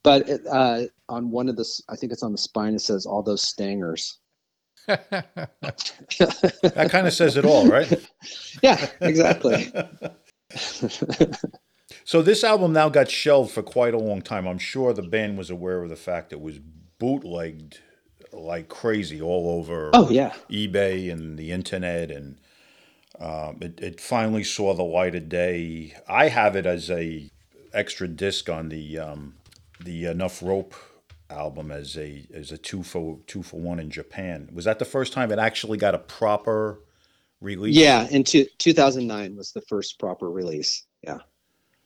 [0.02, 2.76] But it, uh, on one of the, I think it's on the spine.
[2.76, 4.20] It says all those stangers.
[4.88, 7.92] That kind of says it all, right?
[8.64, 9.72] Yeah, exactly.
[12.04, 14.48] So this album now got shelved for quite a long time.
[14.48, 16.60] I'm sure the band was aware of the fact it was
[17.00, 17.80] bootlegged
[18.32, 22.38] like crazy all over oh yeah, eBay and the internet, and
[23.20, 25.96] um, it, it finally saw the light of day.
[26.08, 27.30] I have it as a
[27.74, 29.36] extra disc on the um,
[29.80, 30.76] the Enough Rope
[31.30, 34.50] album as a as a two for two for one in Japan.
[34.54, 36.82] Was that the first time it actually got a proper
[37.42, 37.76] release?
[37.76, 38.08] yeah.
[38.10, 40.86] In two, 2009 was the first proper release.
[41.02, 41.20] Yeah,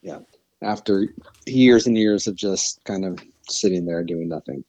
[0.01, 0.19] yeah.
[0.61, 1.07] After
[1.45, 4.63] years and years of just kind of sitting there doing nothing.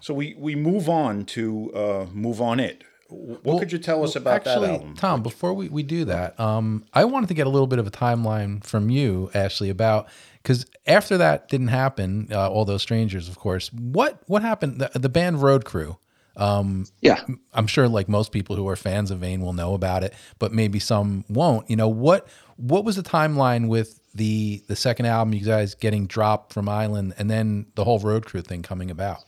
[0.00, 2.84] So we, we move on to uh, move on it.
[3.08, 4.94] What Well, could you tell us about Actually, that album?
[4.96, 7.86] Tom, before we, we do that, um, I wanted to get a little bit of
[7.86, 10.08] a timeline from you, Ashley, about
[10.42, 13.72] because after that didn't happen, uh, all those strangers, of course.
[13.72, 14.80] What what happened?
[14.80, 15.98] The, the band Road Crew.
[16.36, 17.24] Yeah.
[17.52, 20.52] I'm sure, like most people who are fans of Vain will know about it, but
[20.52, 21.68] maybe some won't.
[21.70, 22.28] You know what?
[22.56, 25.34] What was the timeline with the the second album?
[25.34, 29.24] You guys getting dropped from Island, and then the whole Road Crew thing coming about.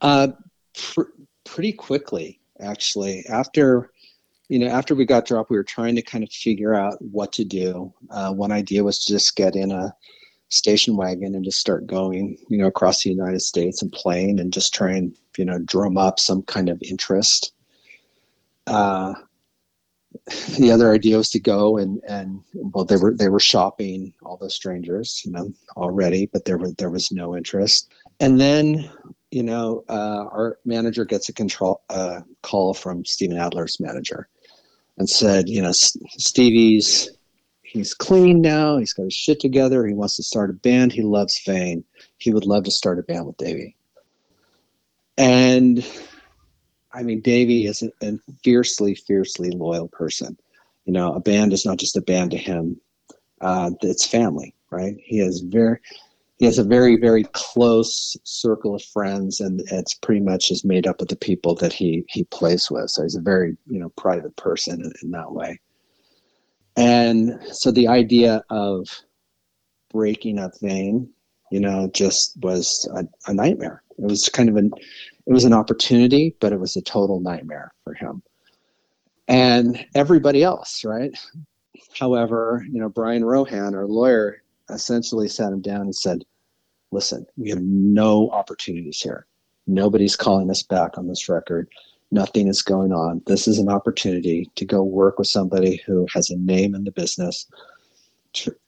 [0.00, 0.28] Uh,
[0.76, 1.10] pr-
[1.44, 3.24] pretty quickly, actually.
[3.28, 3.90] After,
[4.48, 7.32] you know, after we got dropped, we were trying to kind of figure out what
[7.34, 7.92] to do.
[8.10, 9.94] Uh, one idea was to just get in a
[10.48, 14.52] station wagon and just start going, you know, across the United States and playing and
[14.52, 17.52] just try and, you know, drum up some kind of interest.
[18.66, 19.14] Uh,
[20.58, 24.36] the other idea was to go and and well they were they were shopping all
[24.36, 27.90] the strangers you know already but there was there was no interest
[28.20, 28.90] and then
[29.30, 34.28] you know uh, our manager gets a control uh, call from Steven Adler's manager
[34.96, 37.10] and said you know Stevie's
[37.62, 41.02] he's clean now he's got his shit together he wants to start a band he
[41.02, 41.84] loves Vain
[42.18, 43.76] he would love to start a band with Davy
[45.18, 45.84] and
[46.92, 50.38] I mean, Davy is a, a fiercely, fiercely loyal person.
[50.84, 52.80] You know, a band is not just a band to him;
[53.40, 54.96] uh, it's family, right?
[54.98, 55.78] He is very,
[56.38, 60.86] he has a very, very close circle of friends, and it's pretty much is made
[60.86, 62.90] up of the people that he he plays with.
[62.90, 65.60] So he's a very, you know, private person in, in that way.
[66.76, 68.86] And so the idea of
[69.90, 71.10] breaking up Vain,
[71.50, 73.82] you know, just was a, a nightmare.
[73.98, 74.70] It was kind of an
[75.26, 78.22] it was an opportunity, but it was a total nightmare for him
[79.28, 81.12] and everybody else, right?
[81.98, 86.24] However, you know, Brian Rohan, our lawyer, essentially sat him down and said,
[86.90, 89.26] listen, we have no opportunities here.
[89.66, 91.68] Nobody's calling us back on this record.
[92.10, 93.20] Nothing is going on.
[93.26, 96.92] This is an opportunity to go work with somebody who has a name in the
[96.92, 97.46] business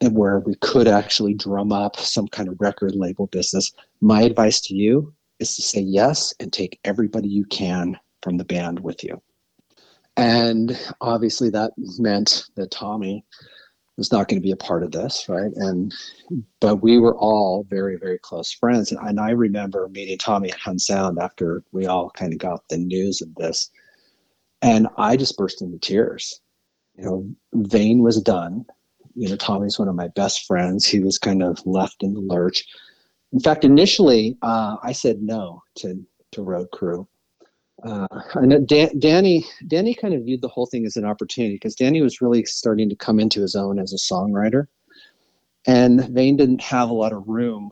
[0.01, 3.73] and where we could actually drum up some kind of record label business.
[4.01, 8.45] My advice to you is to say yes and take everybody you can from the
[8.45, 9.23] band with you.
[10.17, 13.25] And obviously that meant that Tommy
[14.01, 15.53] was not going to be a part of this, right?
[15.55, 15.95] And
[16.61, 18.91] but we were all very, very close friends.
[18.91, 22.69] And, and I remember meeting Tommy at Hun Sound after we all kind of got
[22.69, 23.71] the news of this.
[24.63, 26.41] And I just burst into tears.
[26.97, 28.65] You know, Vain was done.
[29.15, 30.87] You know, Tommy's one of my best friends.
[30.87, 32.65] He was kind of left in the lurch
[33.33, 37.09] in fact, initially uh, I said no to to Road Crew.
[37.85, 41.74] Uh, and Dan, Danny Danny kind of viewed the whole thing as an opportunity because
[41.74, 44.66] Danny was really starting to come into his own as a songwriter,
[45.66, 47.70] and Vain didn't have a lot of room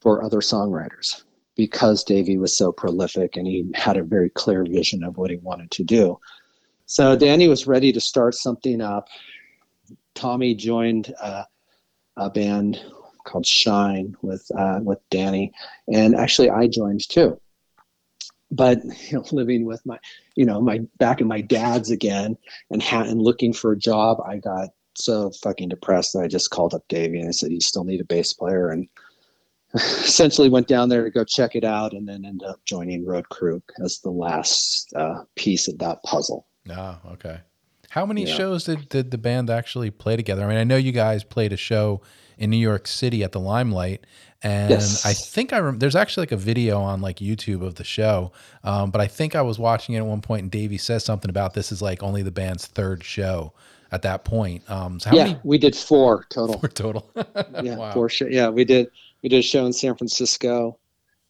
[0.00, 1.22] for other songwriters
[1.56, 5.36] because Davy was so prolific and he had a very clear vision of what he
[5.36, 6.18] wanted to do.
[6.86, 9.08] So Danny was ready to start something up.
[10.14, 11.44] Tommy joined uh,
[12.16, 12.80] a band
[13.24, 15.52] called Shine with uh, with Danny,
[15.92, 17.40] and actually I joined too.
[18.50, 19.98] But you know, living with my,
[20.36, 22.36] you know, my back in my dad's again,
[22.70, 26.50] and ha- and looking for a job, I got so fucking depressed that I just
[26.50, 28.88] called up Davy and I said, "You still need a bass player," and
[29.74, 33.28] essentially went down there to go check it out, and then ended up joining Road
[33.28, 36.46] Crew as the last uh, piece of that puzzle.
[36.68, 37.40] Ah, okay.
[37.90, 38.34] How many Yeah.
[38.34, 40.44] shows did, did the band actually play together?
[40.44, 42.00] I mean, I know you guys played a show
[42.38, 44.06] in New York City at the Limelight,
[44.42, 45.04] and Yes.
[45.04, 48.32] I think I rem- there's actually like a video on like YouTube of the show.
[48.64, 51.28] Um, but I think I was watching it at one point, and Davy says something
[51.30, 53.52] about this is like only the band's third show
[53.92, 54.68] at that point.
[54.70, 56.58] Um, so how yeah, many we did four total.
[56.62, 57.10] were total?
[57.62, 57.92] yeah, Wow.
[57.92, 58.26] four show.
[58.26, 58.88] Yeah, we did.
[59.22, 60.78] We did a show in San Francisco,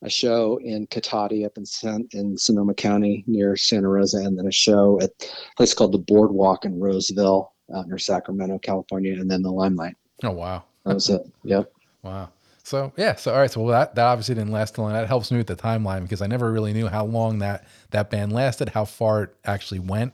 [0.02, 4.46] a show in Cotati up in San, in Sonoma County near Santa Rosa, and then
[4.46, 9.28] a show at a place called the Boardwalk in Roseville out near Sacramento, California, and
[9.30, 9.96] then the Limelight.
[10.22, 11.22] Oh wow, That was it.
[11.44, 11.72] Yep.
[12.02, 12.28] wow.
[12.62, 14.92] So yeah, so all right, so well, that that obviously didn't last too long.
[14.92, 18.11] That helps me with the timeline because I never really knew how long that that
[18.11, 20.12] band lasted, how far it actually went.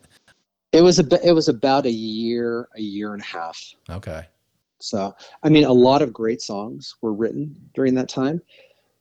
[0.73, 1.27] It was a.
[1.27, 3.61] It was about a year, a year and a half.
[3.91, 4.27] Okay.
[4.79, 8.43] So, I mean, a lot of great songs were written during that time.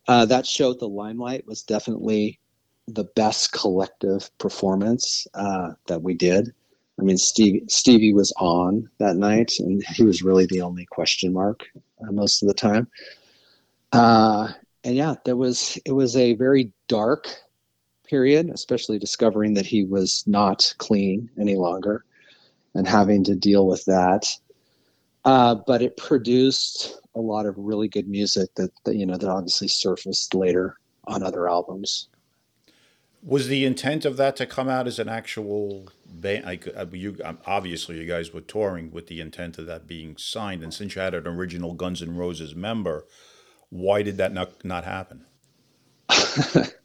[0.07, 2.39] Uh, that show at the Limelight was definitely
[2.87, 6.53] the best collective performance uh, that we did.
[6.99, 11.33] I mean, Stevie, Stevie was on that night, and he was really the only question
[11.33, 12.87] mark uh, most of the time.
[13.91, 14.49] Uh,
[14.83, 17.27] and yeah, there was it was a very dark
[18.07, 22.03] period, especially discovering that he was not clean any longer,
[22.73, 24.27] and having to deal with that
[25.25, 29.29] uh, but it produced a lot of really good music that, that you know that
[29.29, 32.07] obviously surfaced later on other albums.
[33.23, 36.45] Was the intent of that to come out as an actual band?
[36.45, 40.15] Like, uh, you um, obviously you guys were touring with the intent of that being
[40.15, 43.05] signed, and since you had an original Guns N' Roses member,
[43.70, 45.26] why did that not not happen?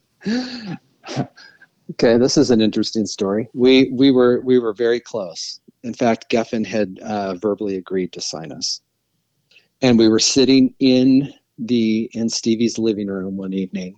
[1.91, 3.49] okay, this is an interesting story.
[3.55, 5.61] We we were we were very close.
[5.83, 8.81] In fact, Geffen had uh, verbally agreed to sign us,
[9.83, 13.97] and we were sitting in the in Stevie's living room one evening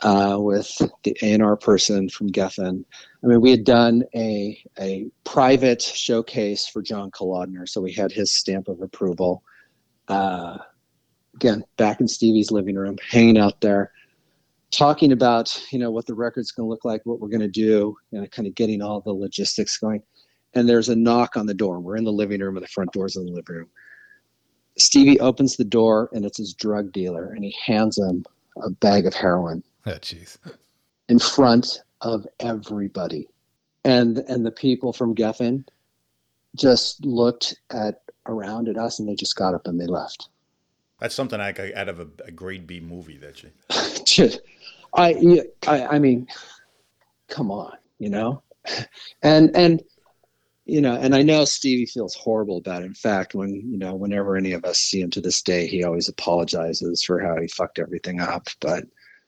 [0.00, 2.84] uh, with the A&R person from Geffen.
[3.22, 8.12] I mean, we had done a a private showcase for John Kalodner, so we had
[8.12, 9.42] his stamp of approval.
[10.08, 10.58] Uh,
[11.34, 13.90] again, back in Stevie's living room, hanging out there,
[14.70, 17.48] talking about you know what the record's going to look like, what we're going to
[17.48, 20.02] do, and kind of getting all the logistics going.
[20.54, 21.80] And there's a knock on the door.
[21.80, 23.68] We're in the living room, and the front door's in the living room.
[24.78, 28.24] Stevie opens the door, and it's his drug dealer, and he hands him
[28.62, 30.36] a bag of heroin Oh, jeez.
[31.08, 33.28] in front of everybody.
[33.84, 35.66] And and the people from Geffen
[36.56, 40.28] just looked at around at us and they just got up and they left.
[41.00, 43.50] That's something like out of a, a grade B movie that you.
[44.04, 44.40] Just-
[44.96, 46.28] I, I I mean,
[47.28, 48.42] come on, you know,
[49.22, 49.82] and and
[50.66, 52.86] you know, and I know Stevie feels horrible about it.
[52.86, 55.84] In fact, when you know, whenever any of us see him to this day, he
[55.84, 58.48] always apologizes for how he fucked everything up.
[58.60, 58.84] But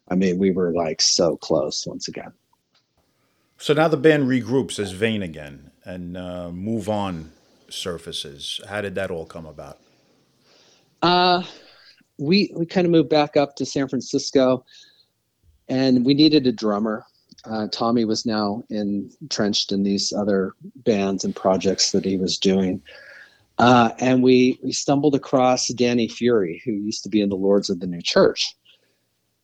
[0.08, 2.32] I mean, we were like so close once again.
[3.58, 7.32] So now the band regroups as Vane again and uh, move on
[7.68, 8.60] surfaces.
[8.68, 9.78] How did that all come about?
[11.02, 11.42] Uh,
[12.18, 14.64] we we kind of moved back up to San Francisco,
[15.68, 17.04] and we needed a drummer.
[17.44, 22.82] Uh, Tommy was now entrenched in these other bands and projects that he was doing,
[23.58, 27.70] uh, and we we stumbled across Danny Fury, who used to be in the Lords
[27.70, 28.56] of the New Church,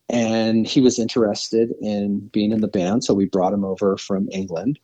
[0.09, 4.27] and he was interested in being in the band, so we brought him over from
[4.31, 4.79] England,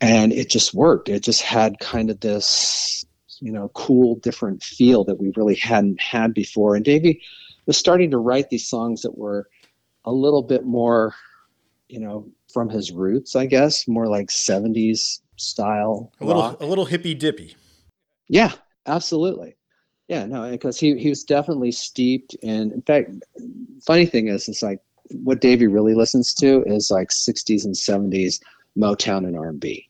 [0.00, 1.08] and it just worked.
[1.08, 3.06] It just had kind of this
[3.42, 7.20] you know cool different feel that we really hadn't had before and davy
[7.66, 9.48] was starting to write these songs that were
[10.04, 11.14] a little bit more
[11.88, 16.60] you know from his roots i guess more like 70s style A little, rock.
[16.60, 17.56] a little hippy dippy.
[18.28, 18.52] yeah
[18.86, 19.56] absolutely
[20.08, 23.10] yeah no because he, he was definitely steeped in in fact
[23.84, 24.80] funny thing is it's like
[25.24, 28.40] what davy really listens to is like 60s and 70s
[28.78, 29.88] motown and r&b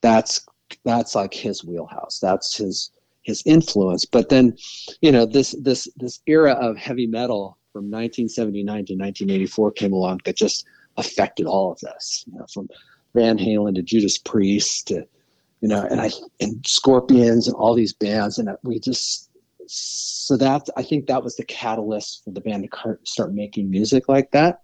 [0.00, 0.46] that's
[0.84, 2.18] that's like his wheelhouse.
[2.18, 2.90] That's his
[3.22, 4.04] his influence.
[4.04, 4.56] But then
[5.00, 10.20] you know this this this era of heavy metal from 1979 to 1984 came along
[10.24, 10.66] that just
[10.98, 12.68] affected all of this you know from
[13.14, 15.06] van halen to judas priest to
[15.62, 16.10] you know and i
[16.40, 18.38] and scorpions and all these bands.
[18.38, 19.30] And we just
[19.66, 24.08] so that i think that was the catalyst for the band to start making music
[24.08, 24.60] like that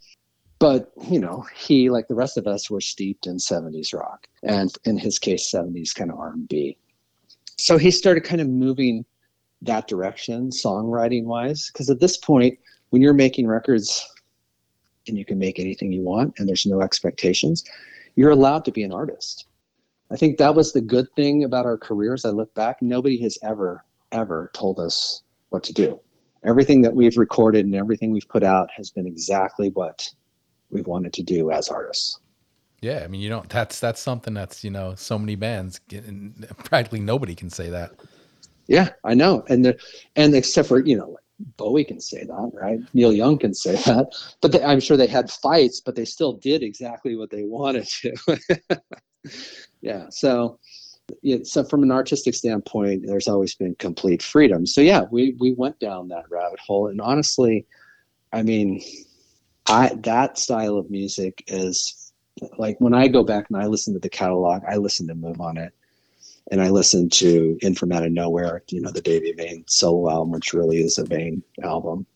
[0.59, 4.74] but you know he like the rest of us were steeped in 70s rock and
[4.84, 6.76] in his case 70s kind of r&b
[7.56, 9.04] so he started kind of moving
[9.62, 12.59] that direction songwriting wise because at this point
[12.90, 14.06] when you're making records
[15.06, 17.64] and you can make anything you want and there's no expectations
[18.18, 19.46] you're allowed to be an artist.
[20.11, 22.24] I think that was the good thing about our careers.
[22.24, 26.00] I look back nobody has ever ever told us what to do.
[26.44, 30.11] Everything that we've recorded and everything we've put out has been exactly what
[30.71, 32.21] we've wanted to do as artists.
[32.81, 33.49] Yeah, I mean, you don't.
[33.49, 37.71] That's that's something that's you know so many bands get, and practically nobody can say
[37.71, 37.93] that.
[38.69, 39.79] Yeah, I know, and the
[40.14, 41.25] and except for you know like
[41.57, 42.79] Bowie can say that, right?
[42.95, 46.35] Neil Young can say that, but they, I'm sure they had fights, but they still
[46.35, 48.39] did exactly what they wanted to.
[49.81, 50.61] yeah, so
[51.23, 54.66] yeah, so from an artistic standpoint, there's always been complete freedom.
[54.66, 57.66] So yeah, we we went down that rabbit hole, and honestly,
[58.33, 58.81] I mean,
[59.69, 62.12] I that style of music is
[62.59, 65.41] like when I go back and I listen to the catalog, I listen to Move
[65.41, 65.73] on It,
[66.51, 70.11] and I listen to In From Out of Nowhere, you know, the Davy Vain solo
[70.11, 72.07] album, which really is a Vain album,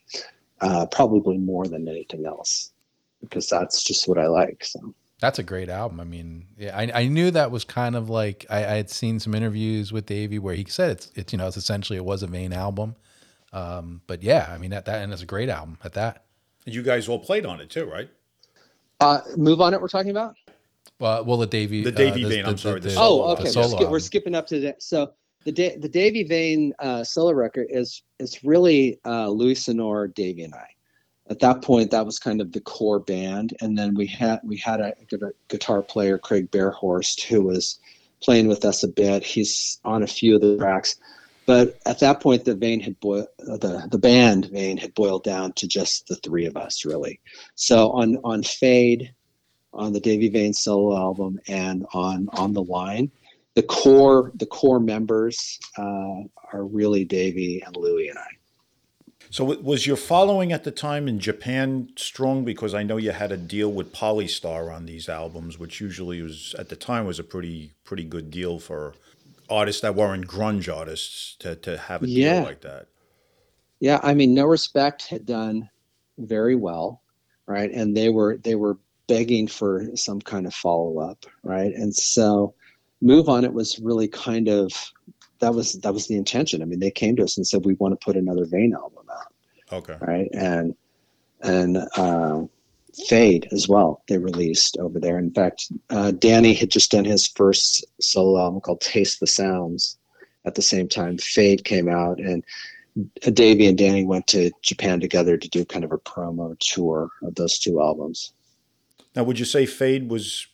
[0.61, 2.73] uh, probably more than anything else,
[3.21, 4.65] because that's just what I like.
[4.65, 6.01] So That's a great album.
[6.01, 9.21] I mean, yeah, I, I knew that was kind of like I, I had seen
[9.21, 12.23] some interviews with Davy where he said it's it's you know it's essentially it was
[12.23, 12.97] a Vain album,
[13.53, 16.25] um, but yeah, I mean that that and it's a great album at that.
[16.65, 18.09] You guys all played on it too, right?
[19.01, 20.35] uh, Move on It, we're talking about.
[21.01, 23.43] Uh, well, the Davy, The Davy Vain, I'm sorry, the the- solo Oh, okay.
[23.43, 25.13] the We're, solo skip, we're skipping up to the so
[25.45, 30.45] the da- the Davy Vain uh, solo record is it's really uh, Louis Sonor, Davy,
[30.45, 30.69] and I.
[31.29, 34.57] At that point, that was kind of the core band, and then we had we
[34.57, 37.81] had a, gu- guitar player, Craig Bearhorst, who was
[38.23, 39.25] playing with us a bit.
[39.25, 40.95] He's on a few of the tracks,
[41.47, 45.53] but at that point, the Vain had boiled the the band Vain had boiled down
[45.55, 47.21] to just the three of us, really.
[47.55, 49.15] So on on Fade,
[49.73, 53.11] on the Davy Vain solo album and on on the line.
[53.55, 56.23] The core the core members uh,
[56.53, 58.29] are really Davy and Louie and I.
[59.31, 62.45] So was your following at the time in Japan strong?
[62.45, 66.55] Because I know you had a deal with Polystar on these albums, which usually was
[66.59, 68.95] at the time was a pretty pretty good deal for
[69.53, 72.41] artists that weren't grunge artists to to have a Yeah.
[72.41, 72.89] deal like that.
[73.81, 75.69] Yeah, I mean, No Respect had done
[76.19, 77.03] very well,
[77.47, 77.71] right?
[77.73, 78.79] And they were they were
[79.09, 81.73] begging for some kind of follow up, right?
[81.75, 82.55] And so,
[83.05, 84.73] Move on it was really kind of
[85.41, 86.63] that was that was the intention.
[86.63, 89.07] I mean, they came to us and said we want to put another Vain album
[89.13, 89.35] out,
[89.73, 89.97] Okay.
[90.01, 90.29] right?
[90.33, 90.77] And
[91.43, 92.45] and uh,
[93.09, 94.03] Fade as well.
[94.09, 95.19] They released over there.
[95.19, 99.99] In fact, uh, Danny had just done his first solo album called Taste the Sounds.
[100.45, 102.45] At the same time, Fade came out, and
[103.25, 107.09] uh, Davy and Danny went to Japan together to do kind of a promo tour
[107.23, 108.33] of those two albums.
[109.15, 110.47] Now, would you say Fade was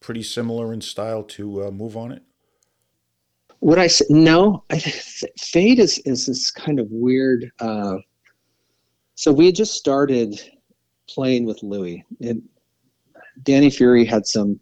[0.00, 2.22] pretty similar in style to uh, Move On It?
[3.60, 4.64] Would I say no?
[4.70, 7.50] I, Fade is is this kind of weird.
[7.60, 7.96] Uh,
[9.14, 10.40] so we had just started
[11.08, 12.42] playing with Louis, and
[13.42, 14.60] Danny Fury had some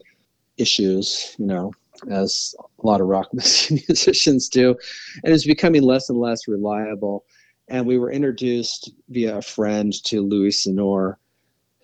[0.57, 1.73] issues, you know,
[2.11, 7.25] as a lot of rock musicians do, and it was becoming less and less reliable.
[7.69, 11.19] And we were introduced via a friend to Louis Sonor,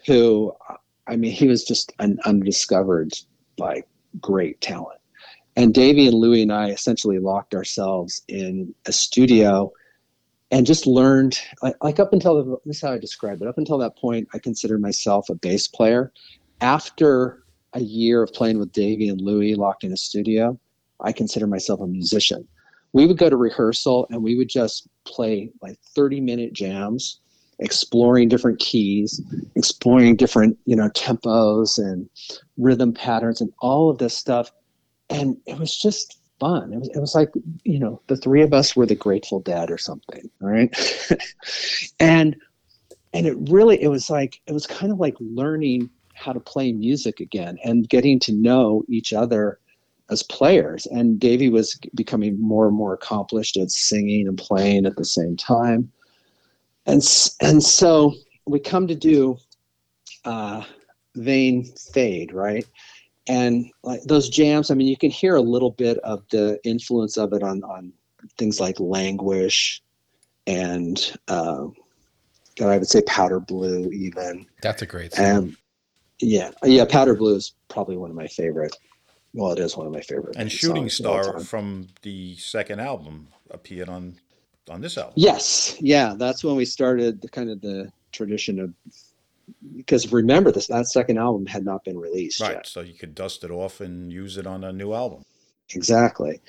[0.07, 0.53] who,
[1.07, 3.13] I mean, he was just an undiscovered,
[3.59, 3.87] like,
[4.21, 5.01] great talent.
[5.55, 9.73] And Davy and Louis and I essentially locked ourselves in a studio
[10.51, 13.49] and just learned like, like up until the, this is how I describe it.
[13.49, 16.12] Up until that point, I considered myself a bass player.
[16.61, 17.42] After
[17.72, 20.59] a year of playing with Davy and Louie locked in a studio,
[21.01, 22.47] I consider myself a musician.
[22.92, 27.20] We would go to rehearsal and we would just play like 30 minute jams,
[27.59, 29.20] exploring different keys,
[29.57, 32.09] exploring different, you know, tempos and
[32.57, 34.51] rhythm patterns and all of this stuff
[35.11, 36.72] and it was just fun.
[36.72, 37.30] It was it was like
[37.64, 40.74] you know the three of us were the Grateful Dead or something, right?
[42.01, 42.37] and
[43.12, 46.72] and it really it was like it was kind of like learning how to play
[46.72, 49.59] music again and getting to know each other
[50.11, 50.87] as players.
[50.87, 55.37] And Davy was becoming more and more accomplished at singing and playing at the same
[55.37, 55.91] time.
[56.87, 57.03] And
[57.41, 58.14] and so
[58.47, 59.37] we come to do
[60.24, 60.62] uh,
[61.16, 62.66] Vain Fade, right?
[63.29, 67.16] And like those jams i mean you can hear a little bit of the influence
[67.16, 67.93] of it on on
[68.39, 69.83] things like languish
[70.47, 71.64] and uh,
[72.59, 75.24] God, i would say powder blue even That's a great song.
[75.24, 75.57] and
[76.20, 78.77] yeah yeah powder blue is probably one of my favorite
[79.35, 82.37] well it is one of my favorite And Shooting songs of all Star from the
[82.37, 84.16] second album appeared on
[84.70, 85.12] on this album.
[85.16, 88.72] yes yeah that's when we started the kind of the tradition of
[89.76, 92.53] because remember this that second album had not been released Right.
[92.53, 95.22] yet So you could dust it off and use it on a new album.
[95.74, 96.40] Exactly.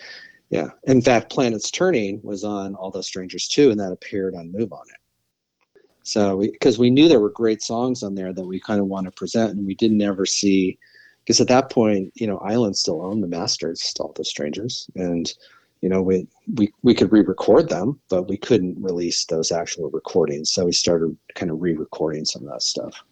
[0.49, 0.69] Yeah.
[0.83, 4.71] In fact, Planets Turning was on All Those Strangers too, and that appeared on Move
[4.71, 5.81] on It.
[6.03, 9.05] So, because we, knew there were great songs on there that we kind of want
[9.05, 10.79] to present, and we didn't ever see,
[11.19, 14.89] because at that point, you know, Island still owned the masters to All Those Strangers,
[14.95, 15.33] and
[15.81, 20.51] you know, we we we could re-record them, but we couldn't release those actual recordings.
[20.51, 23.03] So we started kind of re-recording some of that stuff.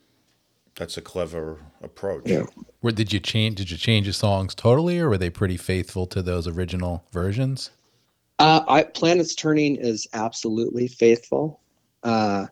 [0.76, 2.24] That's a clever approach.
[2.26, 2.45] Yeah.
[2.82, 3.55] Where did you change?
[3.55, 7.72] Did you change the songs totally, or were they pretty faithful to those original versions?
[8.39, 11.61] Uh, I, Planets Turning is absolutely faithful.
[12.03, 12.47] Uh,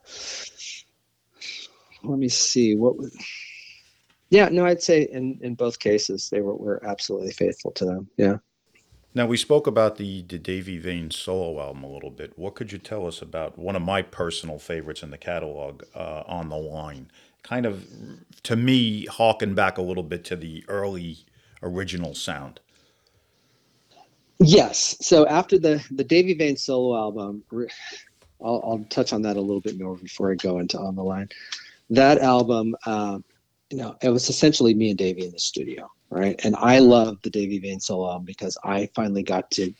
[2.03, 2.97] let me see what.
[2.97, 3.13] Was,
[4.29, 8.09] yeah, no, I'd say in in both cases they were were absolutely faithful to them.
[8.17, 8.37] Yeah.
[9.15, 12.37] Now we spoke about the the Davy Vain solo album a little bit.
[12.37, 16.23] What could you tell us about one of my personal favorites in the catalog, uh,
[16.25, 17.11] "On the Line"?
[17.43, 17.85] Kind of,
[18.43, 21.17] to me, harken back a little bit to the early
[21.61, 22.59] original sound.
[24.39, 24.97] Yes.
[25.01, 27.43] So after the the Davy Vain solo album,
[28.43, 31.03] I'll, I'll touch on that a little bit more before I go into On the
[31.03, 31.29] Line.
[31.89, 33.23] That album, um,
[33.73, 36.39] you know, it was essentially me and Davy in the studio, right?
[36.43, 39.73] And I loved the Davy Vain solo because I finally got to,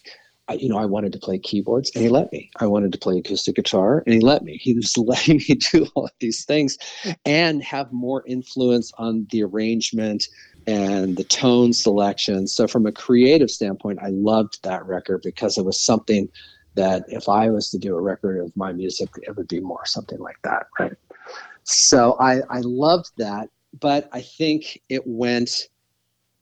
[0.58, 2.50] you know, I wanted to play keyboards and he let me.
[2.60, 4.58] I wanted to play acoustic guitar and he let me.
[4.58, 6.76] He was letting me do all of these things
[7.24, 10.28] and have more influence on the arrangement
[10.66, 12.48] and the tone selection.
[12.48, 16.28] So from a creative standpoint, I loved that record because it was something
[16.74, 19.86] that if I was to do a record of my music, it would be more
[19.86, 20.94] something like that, right?
[21.64, 23.50] So I, I loved that,
[23.80, 25.70] but I think it went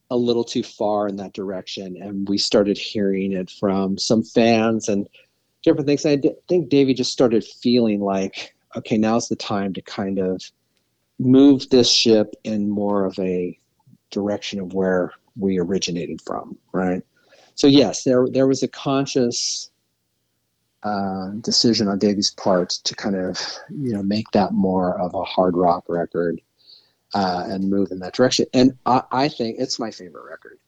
[0.10, 4.90] a little too far in that direction, and we started hearing it from some fans
[4.90, 5.08] and
[5.64, 6.04] different things.
[6.04, 10.20] And I d- think Davy just started feeling like, okay, now's the time to kind
[10.20, 10.42] of
[11.20, 13.58] move this ship in more of a
[14.10, 17.02] direction of where we originated from, right?
[17.56, 19.70] So yes, there there was a conscious
[20.84, 25.24] uh, decision on Davy's part to kind of you know make that more of a
[25.24, 26.42] hard rock record
[27.14, 28.46] uh, and move in that direction.
[28.54, 30.60] And I, I think it's my favorite record.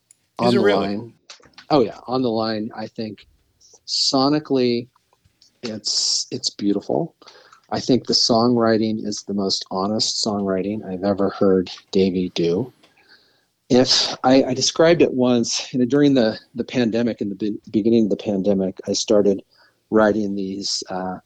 [0.42, 0.98] Is on the really?
[0.98, 1.14] line,
[1.70, 2.72] oh yeah, on the line.
[2.76, 3.28] I think
[3.86, 4.88] sonically,
[5.62, 7.16] it's it's beautiful.
[7.70, 12.72] I think the songwriting is the most honest songwriting I've ever heard Davy do.
[13.70, 17.60] If I, I described it once you know, during the, the pandemic, in the be-
[17.72, 19.42] beginning of the pandemic, I started
[19.90, 21.18] writing these uh,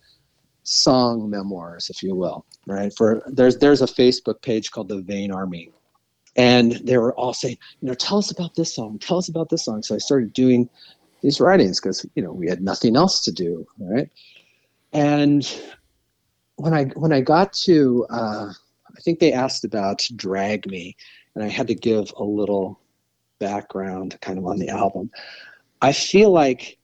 [0.67, 2.45] song memoirs, if you will.
[2.67, 2.93] Right?
[2.95, 5.71] For there's there's a Facebook page called the Vain Army,
[6.35, 9.49] and they were all saying, you know, tell us about this song, tell us about
[9.49, 9.81] this song.
[9.81, 10.69] So I started doing
[11.21, 14.09] these writings because you know we had nothing else to do, right?
[14.93, 15.49] And
[16.57, 18.51] when I when I got to, uh,
[18.95, 20.95] I think they asked about "Drag Me,"
[21.35, 22.79] and I had to give a little
[23.39, 25.11] background, kind of on the album.
[25.81, 26.77] I feel like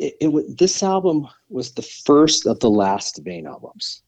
[0.00, 4.02] it, it this album was the first of the last Vain albums.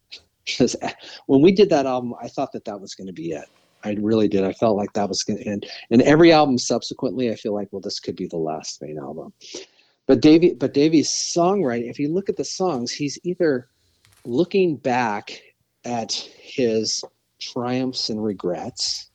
[0.44, 0.74] Because
[1.26, 3.44] when we did that album, I thought that that was going to be it.
[3.84, 4.44] I really did.
[4.44, 5.66] I felt like that was going to end.
[5.90, 9.32] And every album subsequently, I feel like, well, this could be the last Vain album.
[10.06, 13.68] But Davy, but Davy's songwriting, if you look at the songs, he's either
[14.24, 15.40] looking back
[15.84, 17.04] at his
[17.40, 19.10] triumphs and regrets,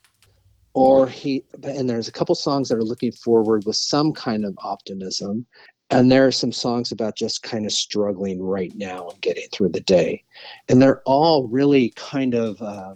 [0.74, 4.54] or he and there's a couple songs that are looking forward with some kind of
[4.62, 5.46] optimism,
[5.90, 9.70] and there are some songs about just kind of struggling right now and getting through
[9.70, 10.24] the day,
[10.70, 12.62] and they're all really kind of.
[12.62, 12.96] Uh,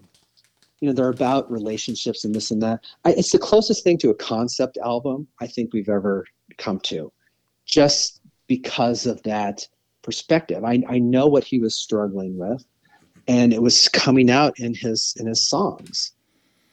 [0.80, 2.84] you know, they're about relationships and this and that.
[3.06, 6.26] I, it's the closest thing to a concept album I think we've ever
[6.58, 7.12] come to,
[7.66, 9.68] just because of that
[10.02, 10.64] perspective.
[10.64, 12.66] I, I know what he was struggling with,
[13.28, 16.14] and it was coming out in his in his songs.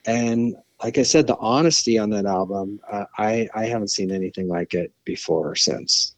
[0.07, 4.49] And like I said, the honesty on that album, uh, I I haven't seen anything
[4.49, 6.15] like it before or since.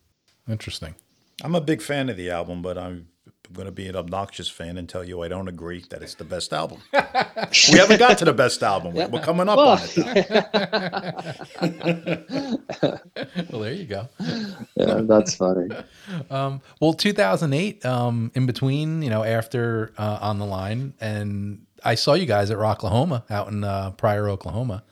[0.49, 0.95] Interesting.
[1.43, 3.09] I'm a big fan of the album, but I'm
[3.53, 6.23] going to be an obnoxious fan and tell you I don't agree that it's the
[6.25, 6.83] best album.
[6.93, 8.95] we haven't got to the best album.
[8.95, 10.31] We're we're coming up Well, on it.
[13.51, 14.09] Well, there you go.
[14.77, 15.69] yeah, that's funny.
[16.31, 21.95] Um, well, 2008, um, in between, you know, after uh, on the line, and I
[21.95, 24.83] saw you guys at Rocklahoma out in uh, Pryor, Oklahoma.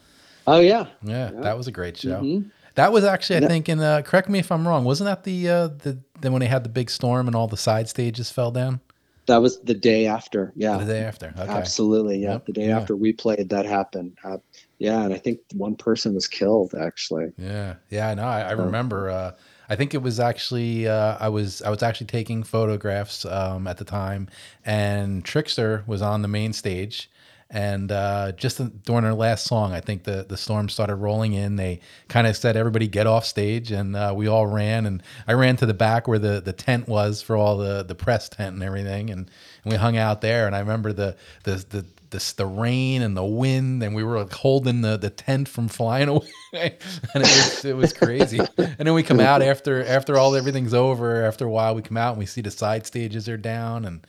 [0.47, 2.23] Oh yeah, Yeah, that was a great show.
[2.23, 2.51] Mhm.
[2.75, 3.49] That was actually, I Yeah.
[3.49, 6.41] think, in uh, correct me if I'm wrong, wasn't that the uh, the then when
[6.41, 8.81] they had the big storm and all the side stages fell down
[9.27, 10.53] that was the day after.
[10.57, 11.35] Yeah, the day after?
[11.39, 12.33] Okay, Absolutely, yeah.
[12.33, 12.79] Yep, The day yeah.
[12.79, 14.17] after we played, that happened.
[14.25, 14.39] Uh,
[14.79, 16.75] yeah, and I think one person was killed.
[16.75, 19.11] Actually, Yeah, yeah, no, I, I remember.
[19.11, 19.33] Uh,
[19.69, 23.77] I think it was actually uh, I was I was actually taking photographs um, at
[23.77, 24.29] the time,
[24.65, 27.11] and Trixter was on the main stage,
[27.51, 31.57] and uh, just during their last song, I think the the storm started rolling in.
[31.57, 35.35] They kind of said everybody get off stage, and uh, we all ran, and I
[35.35, 38.55] ran to the back where the the tent was for all the the press tent
[38.55, 39.31] and everything, and,
[39.65, 40.47] and we hung out there.
[40.47, 44.19] And I remember the the the the, the rain and the wind, and we were
[44.19, 46.73] like holding the, the tent from flying away, and
[47.17, 48.41] it was it was crazy.
[48.57, 51.23] and then we come out after after all everything's over.
[51.25, 54.07] After a while, we come out and we see the side stages are down, and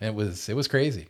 [0.00, 1.08] it was it was crazy.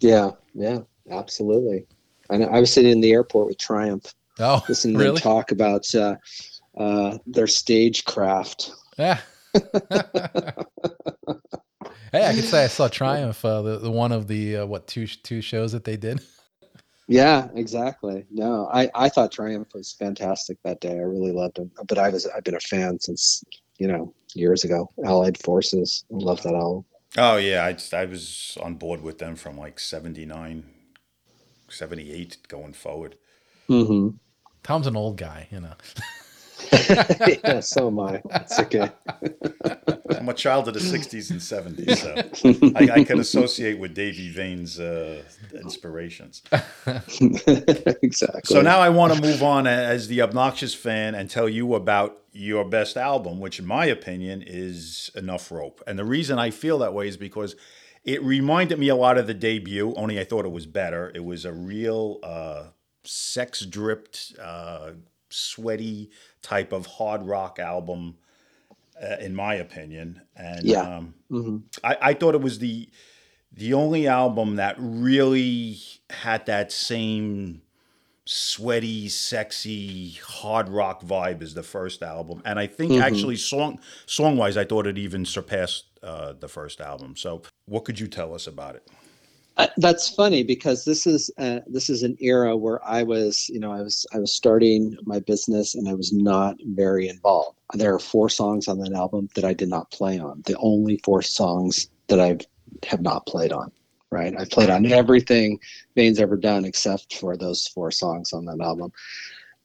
[0.00, 0.78] yeah, yeah,
[1.10, 1.86] absolutely.
[2.30, 2.46] I know.
[2.46, 6.16] I was sitting in the airport with Triumph, Oh, listening to them talk about uh,
[6.78, 8.70] uh, their stagecraft.
[8.96, 9.20] Yeah.
[12.12, 14.86] hey, I could say I saw Triumph, uh, the the one of the uh, what
[14.86, 16.20] two two shows that they did.
[17.08, 18.24] Yeah, exactly.
[18.30, 20.92] No, I, I thought Triumph was fantastic that day.
[20.92, 21.68] I really loved him.
[21.88, 23.42] But I was I've been a fan since
[23.78, 24.92] you know years ago.
[25.04, 26.04] Allied Forces.
[26.12, 26.84] I love that album.
[27.18, 30.62] Oh yeah, I just, I was on board with them from like 79,
[31.68, 33.16] 78 going forward.
[33.66, 34.10] hmm
[34.62, 35.72] Tom's an old guy, you know.
[37.44, 38.22] yeah, so am I.
[38.30, 38.90] It's okay.
[40.18, 44.28] I'm a child of the 60s and 70s, so I, I can associate with Davy
[44.28, 45.22] Vain's uh,
[45.54, 46.42] inspirations.
[48.02, 48.40] exactly.
[48.44, 52.18] So now I want to move on as the obnoxious fan and tell you about
[52.32, 55.82] your best album, which in my opinion is Enough Rope.
[55.86, 57.56] And the reason I feel that way is because
[58.04, 61.12] it reminded me a lot of the debut, only I thought it was better.
[61.14, 62.64] It was a real uh,
[63.04, 64.92] sex dripped, uh,
[65.30, 66.10] sweaty
[66.42, 68.16] type of hard rock album,
[69.02, 70.22] uh, in my opinion.
[70.36, 70.82] And Yeah.
[70.82, 72.88] um, hmm I, I thought it was the
[73.52, 75.78] the only album that really
[76.10, 77.62] had that same
[78.24, 82.42] sweaty, sexy, hard rock vibe as the first album.
[82.44, 83.00] And I think Mhm.
[83.00, 87.16] actually song song wise, I thought it even surpassed uh, the first album.
[87.16, 88.88] So what could you tell us about it?
[89.56, 93.60] Uh, that's funny because this is uh, this is an era where I was, you
[93.60, 97.58] know, I was I was starting my business and I was not very involved.
[97.74, 100.42] There are four songs on that album that I did not play on.
[100.46, 102.38] The only four songs that I
[102.86, 103.70] have not played on.
[104.12, 105.60] Right, I played on everything
[105.94, 108.90] Vain's ever done except for those four songs on that album.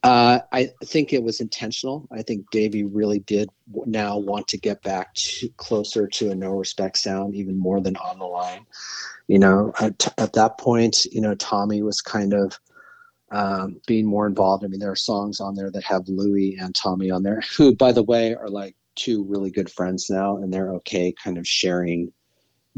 [0.06, 2.06] Uh, I think it was intentional.
[2.12, 3.48] I think Davy really did
[3.86, 7.96] now want to get back to closer to a no respect sound, even more than
[7.96, 8.66] on the line.
[9.26, 12.56] You know, at, at that point, you know, Tommy was kind of
[13.32, 14.64] um, being more involved.
[14.64, 17.74] I mean, there are songs on there that have Louie and Tommy on there, who,
[17.74, 21.48] by the way, are like two really good friends now, and they're okay kind of
[21.48, 22.12] sharing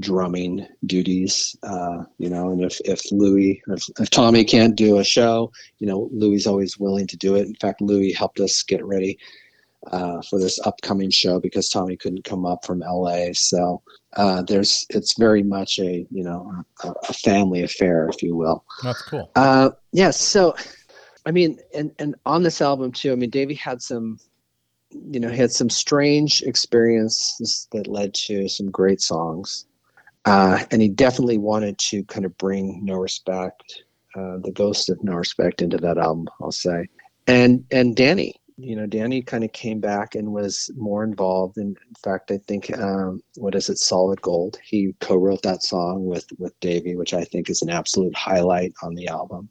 [0.01, 5.05] drumming duties, uh, you know, and if, if Louie, if, if Tommy can't do a
[5.05, 7.47] show, you know, Louie's always willing to do it.
[7.47, 9.19] In fact, Louis helped us get ready
[9.91, 13.27] uh, for this upcoming show because Tommy couldn't come up from LA.
[13.33, 13.83] So
[14.17, 18.65] uh, there's, it's very much a, you know, a, a family affair, if you will.
[18.83, 19.31] That's cool.
[19.35, 20.11] Uh, yeah.
[20.11, 20.55] So,
[21.27, 24.19] I mean, and, and on this album too, I mean, Davy had some,
[24.91, 29.67] you know, he had some strange experiences that led to some great songs.
[30.29, 33.83] Uh, and he definitely wanted to kind of bring No Respect,
[34.15, 36.29] uh, the ghost of No Respect, into that album.
[36.41, 36.87] I'll say,
[37.27, 41.57] and and Danny, you know, Danny kind of came back and was more involved.
[41.57, 44.59] And in fact, I think um, what is it, Solid Gold?
[44.63, 48.95] He co-wrote that song with with Davy, which I think is an absolute highlight on
[48.95, 49.49] the album.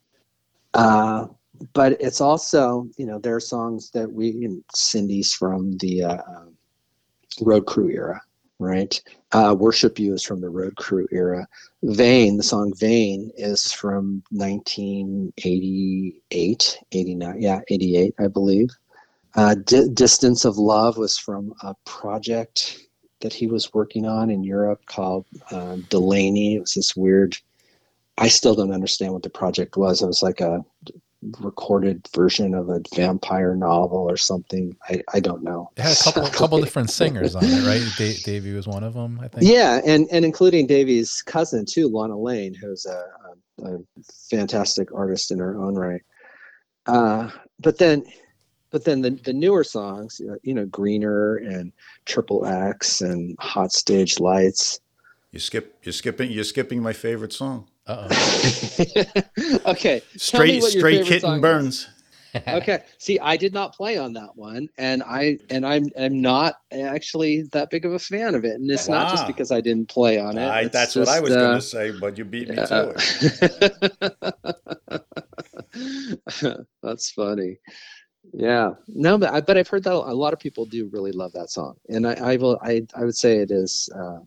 [0.75, 1.25] Uh,
[1.73, 6.53] but it's also, you know, there are songs that we, Cindy's from the uh, um,
[7.41, 8.21] Road Crew era
[8.59, 9.01] right?
[9.31, 11.47] Uh, Worship You is from the Road Crew era.
[11.83, 18.69] Vain, the song Vain, is from 1988, 89, yeah, 88, I believe.
[19.35, 22.79] Uh, D- Distance of Love was from a project
[23.21, 26.55] that he was working on in Europe called uh, Delaney.
[26.55, 27.37] It was this weird,
[28.17, 30.01] I still don't understand what the project was.
[30.01, 30.63] It was like a
[31.39, 34.75] recorded version of a vampire novel or something.
[34.87, 35.71] I, I don't know.
[35.75, 37.83] It had a couple couple different singers on it, right?
[37.97, 39.49] Da- Davy was one of them, I think.
[39.49, 43.05] Yeah, and and including Davy's cousin too, Lana Lane, who's a,
[43.63, 43.79] a, a
[44.29, 46.01] fantastic artist in her own right.
[46.85, 48.03] Uh, but then,
[48.69, 51.71] but then the the newer songs, you know, Greener and
[52.05, 54.79] Triple X and Hot Stage Lights.
[55.31, 55.79] You skip.
[55.83, 56.31] You're skipping.
[56.31, 57.67] You're skipping my favorite song.
[59.65, 60.01] okay.
[60.17, 61.87] Straight straight kitten burns.
[62.47, 62.83] okay.
[62.97, 67.43] See, I did not play on that one, and I and I'm I'm not actually
[67.53, 69.03] that big of a fan of it, and it's wow.
[69.03, 70.47] not just because I didn't play on it.
[70.47, 72.65] I, that's just, what I was uh, going to say, but you beat me yeah.
[72.65, 72.93] to
[75.71, 76.67] it.
[76.83, 77.57] that's funny.
[78.33, 78.71] Yeah.
[78.87, 81.49] No, but I, but I've heard that a lot of people do really love that
[81.49, 84.19] song, and I I will I I would say it is, uh,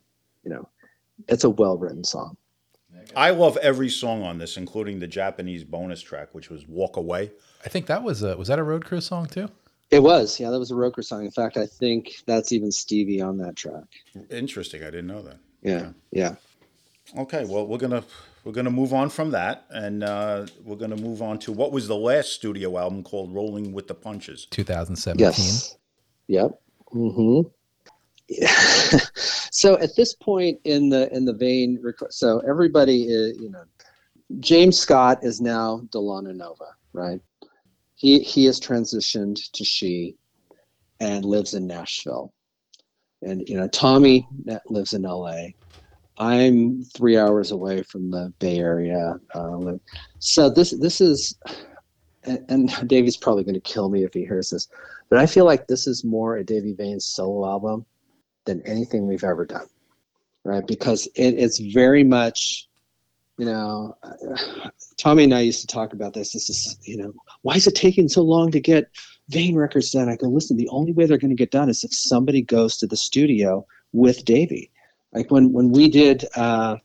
[0.42, 0.68] you know,
[1.28, 2.36] it's a well written song.
[3.16, 7.32] I love every song on this, including the Japanese bonus track, which was "Walk Away."
[7.64, 9.48] I think that was a was that a Road Crew song too?
[9.90, 11.24] It was, yeah, that was a Road Crew song.
[11.24, 13.86] In fact, I think that's even Stevie on that track.
[14.30, 14.82] Interesting.
[14.82, 15.38] I didn't know that.
[15.62, 16.34] Yeah, yeah.
[17.14, 17.20] yeah.
[17.22, 18.04] Okay, well, we're gonna
[18.44, 21.88] we're gonna move on from that, and uh, we're gonna move on to what was
[21.88, 25.26] the last studio album called "Rolling with the Punches." 2017.
[25.26, 25.76] Yes.
[26.28, 26.60] Yep.
[26.94, 27.48] Mm-hmm.
[29.60, 33.64] so at this point in the in the Vain, so everybody is you know,
[34.38, 37.20] James Scott is now Dylana Nova, right?
[37.94, 40.16] He he has transitioned to She,
[40.98, 42.32] and lives in Nashville,
[43.20, 44.26] and you know Tommy
[44.70, 45.54] lives in L.A.
[46.16, 49.72] I'm three hours away from the Bay Area, uh,
[50.20, 51.38] so this this is,
[52.24, 54.68] and, and Davy's probably going to kill me if he hears this,
[55.10, 57.84] but I feel like this is more a Davy Vain solo album
[58.44, 59.66] than anything we've ever done,
[60.44, 60.66] right?
[60.66, 62.68] Because it, it's very much,
[63.38, 63.96] you know,
[64.96, 66.32] Tommy and I used to talk about this.
[66.32, 67.12] This is, you know,
[67.42, 68.90] why is it taking so long to get
[69.28, 70.08] Vain records done?
[70.08, 72.76] I go, listen, the only way they're going to get done is if somebody goes
[72.78, 74.70] to the studio with Davy.
[75.12, 76.76] Like when when we did, uh,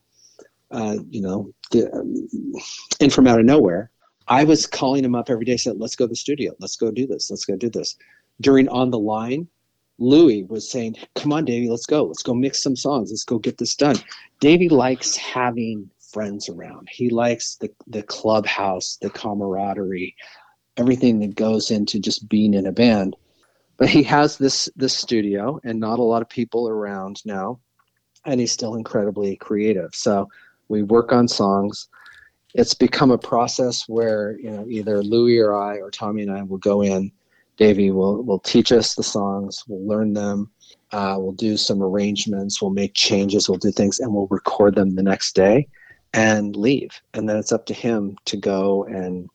[0.71, 2.27] uh, you know, the um,
[2.99, 3.91] in from out of nowhere,
[4.27, 6.55] I was calling him up every day, said, "Let's go to the studio.
[6.59, 7.29] Let's go do this.
[7.29, 7.95] Let's go do this."
[8.41, 9.47] During on the line,
[9.97, 12.03] Louie was saying, "Come on, Davy, let's go.
[12.03, 13.11] Let's go mix some songs.
[13.11, 13.97] Let's go get this done."
[14.39, 16.87] Davy likes having friends around.
[16.91, 20.15] He likes the the clubhouse, the camaraderie,
[20.77, 23.15] everything that goes into just being in a band.
[23.77, 27.59] But he has this this studio, and not a lot of people around now,
[28.25, 29.93] and he's still incredibly creative.
[29.93, 30.29] So
[30.67, 31.87] we work on songs.
[32.53, 36.43] It's become a process where you know either Louie or I or Tommy and I
[36.43, 37.11] will go in
[37.57, 39.63] Davy will will teach us the songs.
[39.67, 40.49] We'll learn them.
[40.91, 42.61] Uh, we'll do some arrangements.
[42.61, 43.49] We'll make changes.
[43.49, 45.67] We'll do things, and we'll record them the next day.
[46.15, 47.01] and leave.
[47.13, 49.29] And then it's up to him to go and,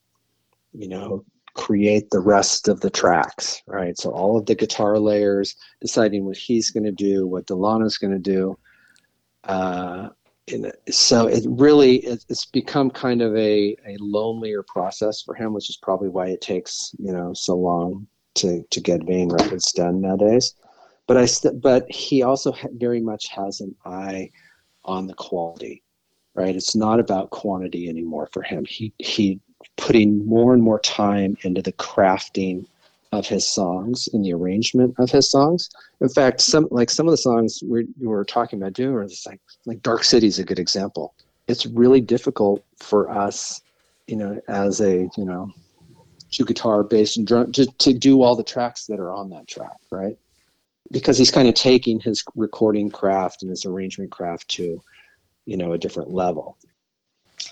[0.73, 3.99] you know, create the rest of the tracks, right?
[3.99, 8.13] So all of the guitar layers, deciding what he's going to do, what Dylana's going
[8.13, 8.59] to do.
[9.45, 10.09] Uh,
[10.53, 15.71] and so it really it's become kind of a, a lonelier process for him, which
[15.71, 20.01] is probably why it takes you know so long to to get Vain records done
[20.01, 20.55] nowadays.
[21.07, 24.31] But I st- but he also very much has an eye
[24.85, 25.83] on the quality,
[26.35, 26.55] right?
[26.55, 28.65] It's not about quantity anymore for him.
[28.65, 29.41] He he
[29.77, 32.67] putting more and more time into the crafting
[33.13, 35.71] of his songs and the arrangement of his songs.
[36.01, 39.07] In fact, some like some of the songs we, we were talking about doing are
[39.07, 41.15] just like like Dark City is a good example.
[41.49, 43.63] It's really difficult for us,
[44.07, 45.51] you know, as a you know,
[46.31, 49.49] two guitar, bass, and drum to to do all the tracks that are on that
[49.49, 50.17] track, right?
[50.93, 54.81] Because he's kind of taking his recording craft and his arrangement craft to,
[55.47, 56.57] you know, a different level.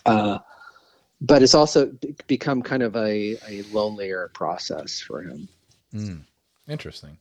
[0.06, 0.38] Uh,
[1.20, 1.92] but it's also
[2.26, 5.48] become kind of a, a lonelier process for him.
[5.94, 6.22] Mm,
[6.68, 7.18] interesting.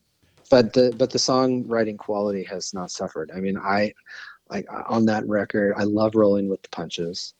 [0.50, 3.30] But the but the songwriting quality has not suffered.
[3.34, 3.92] I mean, I
[4.50, 7.34] like on that record, I love rolling with the punches,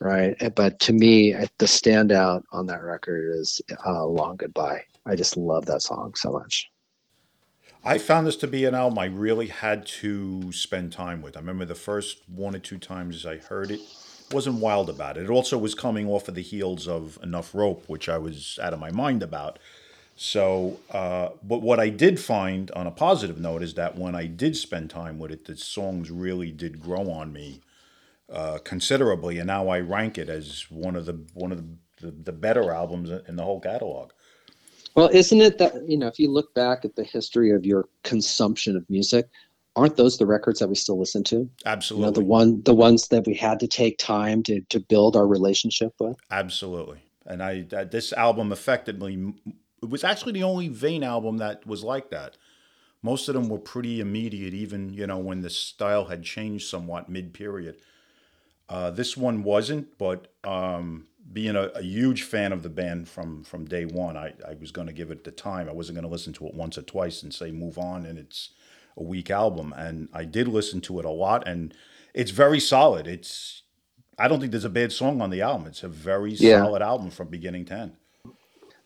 [0.00, 0.36] right?
[0.56, 5.66] But to me, the standout on that record is uh, "Long Goodbye." I just love
[5.66, 6.68] that song so much.
[7.84, 11.36] I found this to be an album I really had to spend time with.
[11.36, 13.80] I remember the first one or two times I heard it
[14.32, 15.24] wasn't wild about it.
[15.24, 18.72] It also was coming off of the heels of Enough Rope, which I was out
[18.72, 19.58] of my mind about.
[20.16, 24.26] So, uh, but what I did find on a positive note is that when I
[24.26, 27.60] did spend time with it, the songs really did grow on me
[28.30, 32.10] uh, considerably, and now I rank it as one of the one of the, the,
[32.10, 34.12] the better albums in the whole catalog.
[34.94, 37.88] Well, isn't it that you know if you look back at the history of your
[38.04, 39.28] consumption of music,
[39.76, 41.48] aren't those the records that we still listen to?
[41.64, 42.04] Absolutely.
[42.04, 45.16] You know, the one the ones that we had to take time to to build
[45.16, 46.16] our relationship with.
[46.30, 47.02] Absolutely.
[47.26, 49.34] And I this album effectively
[49.82, 52.36] it was actually the only Vain album that was like that.
[53.02, 57.08] Most of them were pretty immediate, even you know when the style had changed somewhat
[57.08, 57.76] mid period.
[58.68, 63.42] Uh, this one wasn't, but um, being a, a, huge fan of the band from
[63.42, 65.68] from day one, I, I was going to give it the time.
[65.68, 68.18] I wasn't going to listen to it once or twice and say move on, and
[68.18, 68.50] it's
[68.96, 69.72] a weak album.
[69.76, 71.74] And I did listen to it a lot, and
[72.14, 73.06] it's very solid.
[73.06, 73.62] It's
[74.18, 75.66] I don't think there's a bad song on the album.
[75.66, 76.62] It's a very yeah.
[76.62, 77.92] solid album from beginning to end.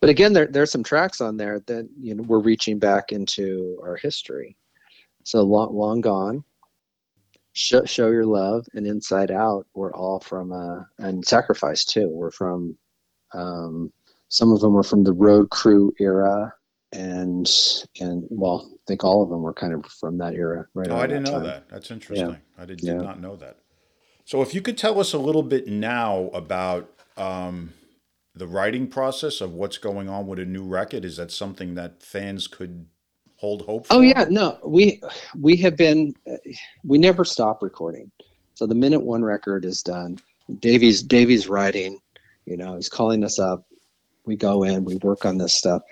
[0.00, 3.78] But again, there there's some tracks on there that you know we're reaching back into
[3.82, 4.56] our history.
[5.24, 6.44] So long, long gone.
[7.52, 12.08] Show, show your love and inside out were all from uh, and sacrifice too.
[12.08, 12.76] We're from
[13.32, 13.92] um,
[14.28, 16.52] some of them were from the road crew era
[16.92, 17.48] and
[18.00, 20.88] and well, I think all of them were kind of from that era, right?
[20.90, 21.44] Oh, I didn't know time.
[21.44, 21.68] that.
[21.68, 22.30] That's interesting.
[22.30, 22.36] Yeah.
[22.62, 22.94] I did, did yeah.
[22.94, 23.58] not know that.
[24.24, 27.72] So, if you could tell us a little bit now about um,
[28.34, 32.02] the writing process of what's going on with a new record, is that something that
[32.02, 32.86] fans could
[33.36, 33.86] hold hope?
[33.90, 33.94] Oh, for?
[33.96, 35.00] Oh yeah, no, we
[35.38, 36.14] we have been
[36.84, 38.10] we never stop recording.
[38.54, 40.18] So the minute one record is done,
[40.60, 41.98] Davy's Davy's writing.
[42.46, 43.66] You know, he's calling us up.
[44.24, 45.82] We go in, we work on this stuff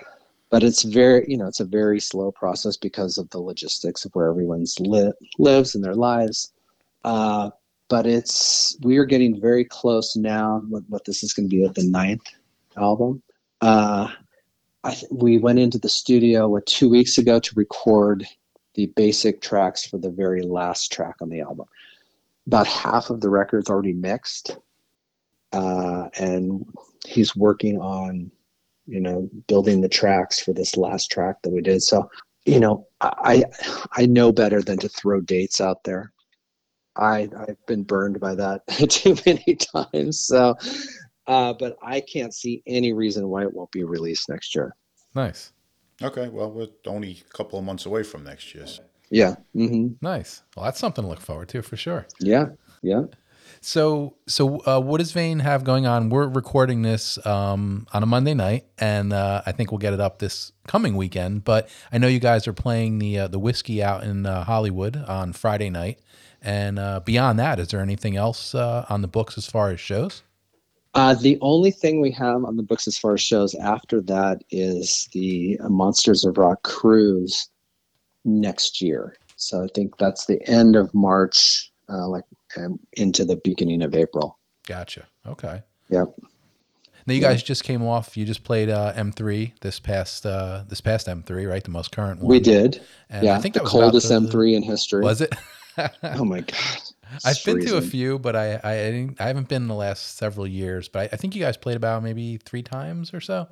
[0.55, 4.15] but it's very you know it's a very slow process because of the logistics of
[4.15, 6.53] where everyone's li- lives and their lives.
[7.03, 7.51] Uh,
[7.89, 11.65] but it's we are getting very close now what, what this is going to be
[11.65, 12.29] at the ninth
[12.77, 13.21] album.
[13.63, 14.07] Uh,
[14.87, 18.25] th- we went into the studio what two weeks ago to record
[18.75, 21.67] the basic tracks for the very last track on the album.
[22.47, 24.57] About half of the record's already mixed
[25.53, 26.65] uh, and
[27.05, 28.31] he's working on
[28.87, 31.83] you know, building the tracks for this last track that we did.
[31.83, 32.11] So,
[32.45, 33.45] you know, I
[33.93, 36.13] I know better than to throw dates out there.
[36.97, 40.21] I I've been burned by that too many times.
[40.21, 40.57] So,
[41.27, 44.77] uh, but I can't see any reason why it won't be released next year.
[45.15, 45.53] Nice.
[46.03, 48.67] Okay, well, we're only a couple of months away from next year.
[49.11, 49.37] Yeah.
[49.55, 49.95] Mm-hmm.
[50.01, 50.43] Nice.
[50.57, 52.07] Well, that's something to look forward to for sure.
[52.21, 52.47] Yeah.
[52.83, 53.03] Yeah.
[53.65, 56.11] So, so uh, what does Vain have going on?
[56.11, 60.01] We're recording this um, on a Monday night, and uh, I think we'll get it
[60.01, 61.45] up this coming weekend.
[61.45, 64.97] But I know you guys are playing the uh, the Whisky out in uh, Hollywood
[64.97, 65.99] on Friday night,
[66.43, 69.81] and uh, beyond that, is there anything else uh, on the books as far as
[69.81, 70.23] shows?
[70.95, 75.09] the only thing we have on the books as far as shows after that is
[75.13, 77.49] the Monsters of Rock cruise
[78.27, 79.17] next year.
[79.37, 82.25] So I think that's the end of March, like
[82.57, 84.39] um, into the beginning of April.
[84.67, 85.07] Gotcha.
[85.27, 85.63] Okay.
[85.91, 86.15] Yep.
[87.07, 88.17] Now you guys just came off.
[88.17, 91.63] You just played uh, M3 this past uh, this past M3, right?
[91.63, 92.29] The most current one.
[92.29, 92.81] We did.
[93.11, 95.03] And yeah, I think the coldest the, M3 in history.
[95.03, 95.35] Was it?
[96.03, 96.81] oh my god!
[97.25, 99.75] I've been to a few, but I I, I, didn't, I haven't been in the
[99.75, 100.89] last several years.
[100.89, 103.49] But I, I think you guys played about maybe three times or so.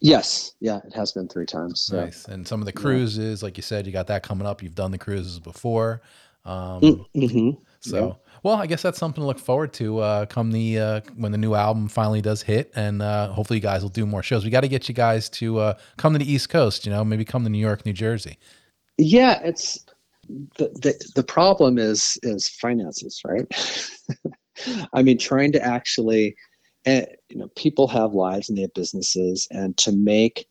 [0.00, 1.80] Yes, yeah, it has been three times.
[1.80, 2.04] So.
[2.04, 2.26] Nice.
[2.26, 4.62] And some of the cruises, like you said, you got that coming up.
[4.62, 6.02] You've done the cruises before.
[6.44, 7.50] Um, hmm
[7.90, 11.32] So, well, I guess that's something to look forward to uh, come the uh, when
[11.32, 14.44] the new album finally does hit, and uh, hopefully you guys will do more shows.
[14.44, 16.86] We got to get you guys to uh, come to the East Coast.
[16.86, 18.38] You know, maybe come to New York, New Jersey.
[18.98, 19.84] Yeah, it's
[20.28, 23.46] the, the the problem is is finances, right?
[24.92, 26.34] I mean, trying to actually,
[26.84, 30.46] and you know, people have lives and they have businesses, and to make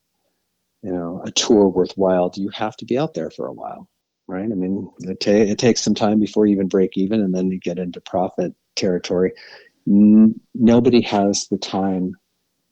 [0.82, 3.88] you know a tour worthwhile, you have to be out there for a while,
[4.28, 4.44] right?
[4.52, 7.52] I mean, it, ta- it takes some time before you even break even, and then
[7.52, 9.34] you get into profit territory.
[9.88, 12.16] N- nobody has the time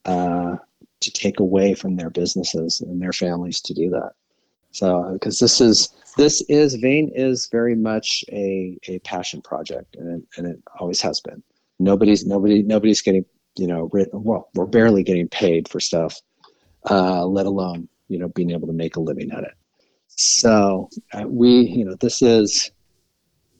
[0.05, 0.55] uh,
[1.01, 4.11] to take away from their businesses and their families to do that.
[4.71, 10.21] So, because this is this is Vain is very much a a passion project, and
[10.21, 11.43] it, and it always has been.
[11.79, 13.25] Nobody's nobody nobody's getting
[13.55, 13.89] you know.
[14.13, 16.19] Well, we're barely getting paid for stuff,
[16.89, 19.53] uh, let alone you know being able to make a living at it.
[20.15, 22.71] So uh, we you know this is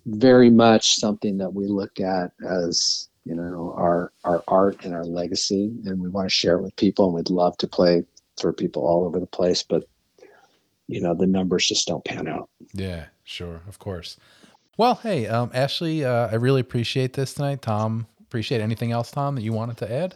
[0.05, 5.05] very much something that we look at as you know our our art and our
[5.05, 8.03] legacy, and we want to share it with people, and we'd love to play
[8.39, 9.83] for people all over the place, but
[10.87, 12.49] you know the numbers just don't pan out.
[12.73, 14.17] Yeah, sure, of course.
[14.77, 17.61] Well, hey, um, Ashley, uh, I really appreciate this tonight.
[17.61, 20.15] Tom, appreciate anything else, Tom, that you wanted to add?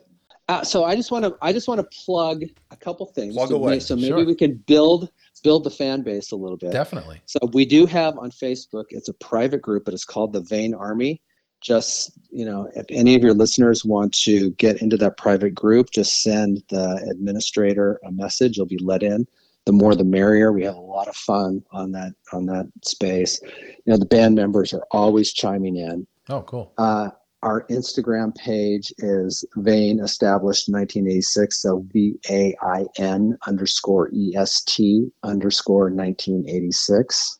[0.50, 3.36] Uh, so I just want to I just want to plug a couple things.
[3.36, 3.74] Plug so, away.
[3.74, 4.26] may- so maybe Sure.
[4.26, 5.10] we can build
[5.48, 6.74] build the fan base a little bit.
[6.74, 7.22] Definitely.
[7.26, 8.84] So we do have on Facebook.
[8.90, 11.22] It's a private group, but it's called the Vain Army.
[11.62, 15.90] Just you know, if any of your listeners want to get into that private group,
[15.90, 18.58] just send the administrator a message.
[18.58, 19.26] You'll be let in.
[19.64, 20.52] The more, the merrier.
[20.52, 23.40] We have a lot of fun on that on that space.
[23.86, 26.06] You know, the band members are always chiming in.
[26.28, 26.74] Oh, cool.
[26.78, 27.12] Uh,
[27.44, 34.64] our Instagram page is Vain established 1986, so V A I N underscore E S
[34.64, 37.40] T underscore 1986.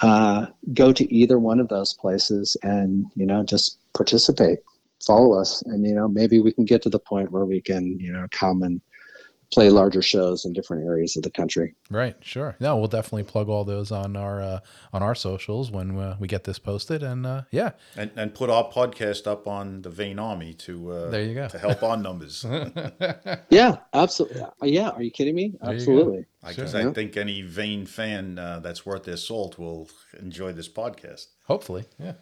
[0.00, 4.58] Uh, go to either one of those places and you know just participate,
[5.04, 7.98] follow us, and you know maybe we can get to the point where we can
[7.98, 8.80] you know come and
[9.52, 11.74] play larger shows in different areas of the country.
[11.90, 12.56] Right, sure.
[12.60, 14.60] No, we'll definitely plug all those on our uh,
[14.92, 18.48] on our socials when uh, we get this posted, and uh, yeah, And, and put
[18.50, 21.48] our podcast up on the Vain Army to uh, There you go.
[21.48, 22.44] to help our numbers.
[23.50, 24.42] Yeah, absolutely.
[24.62, 25.44] Yeah, are you kidding me?
[25.46, 25.68] you go.
[25.70, 26.26] Absolutely.
[26.42, 26.64] I Sure.
[26.64, 29.88] guess I think any Vain fan uh, that's worth their salt will
[30.18, 31.26] enjoy this podcast.
[31.44, 32.12] hopefully, yeah.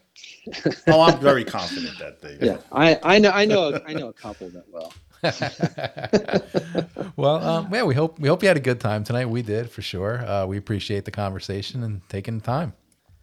[0.89, 2.39] Oh, I'm very confident that they.
[2.47, 4.93] Yeah, I, I know I know I know a couple that will.
[7.19, 9.29] Well, um, yeah, we hope we hope you had a good time tonight.
[9.29, 10.25] We did for sure.
[10.25, 12.75] Uh, we appreciate the conversation and taking the time.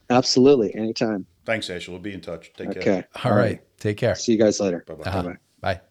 [0.09, 1.25] Absolutely, anytime.
[1.45, 1.93] Thanks, Ashley.
[1.93, 2.51] We'll be in touch.
[2.57, 2.81] Take care.
[2.81, 3.03] Okay.
[3.23, 4.15] All right, take care.
[4.15, 4.83] See you guys later.
[4.85, 5.03] Bye-bye.
[5.03, 5.21] Uh-huh.
[5.23, 5.37] Bye-bye.
[5.61, 5.81] Bye.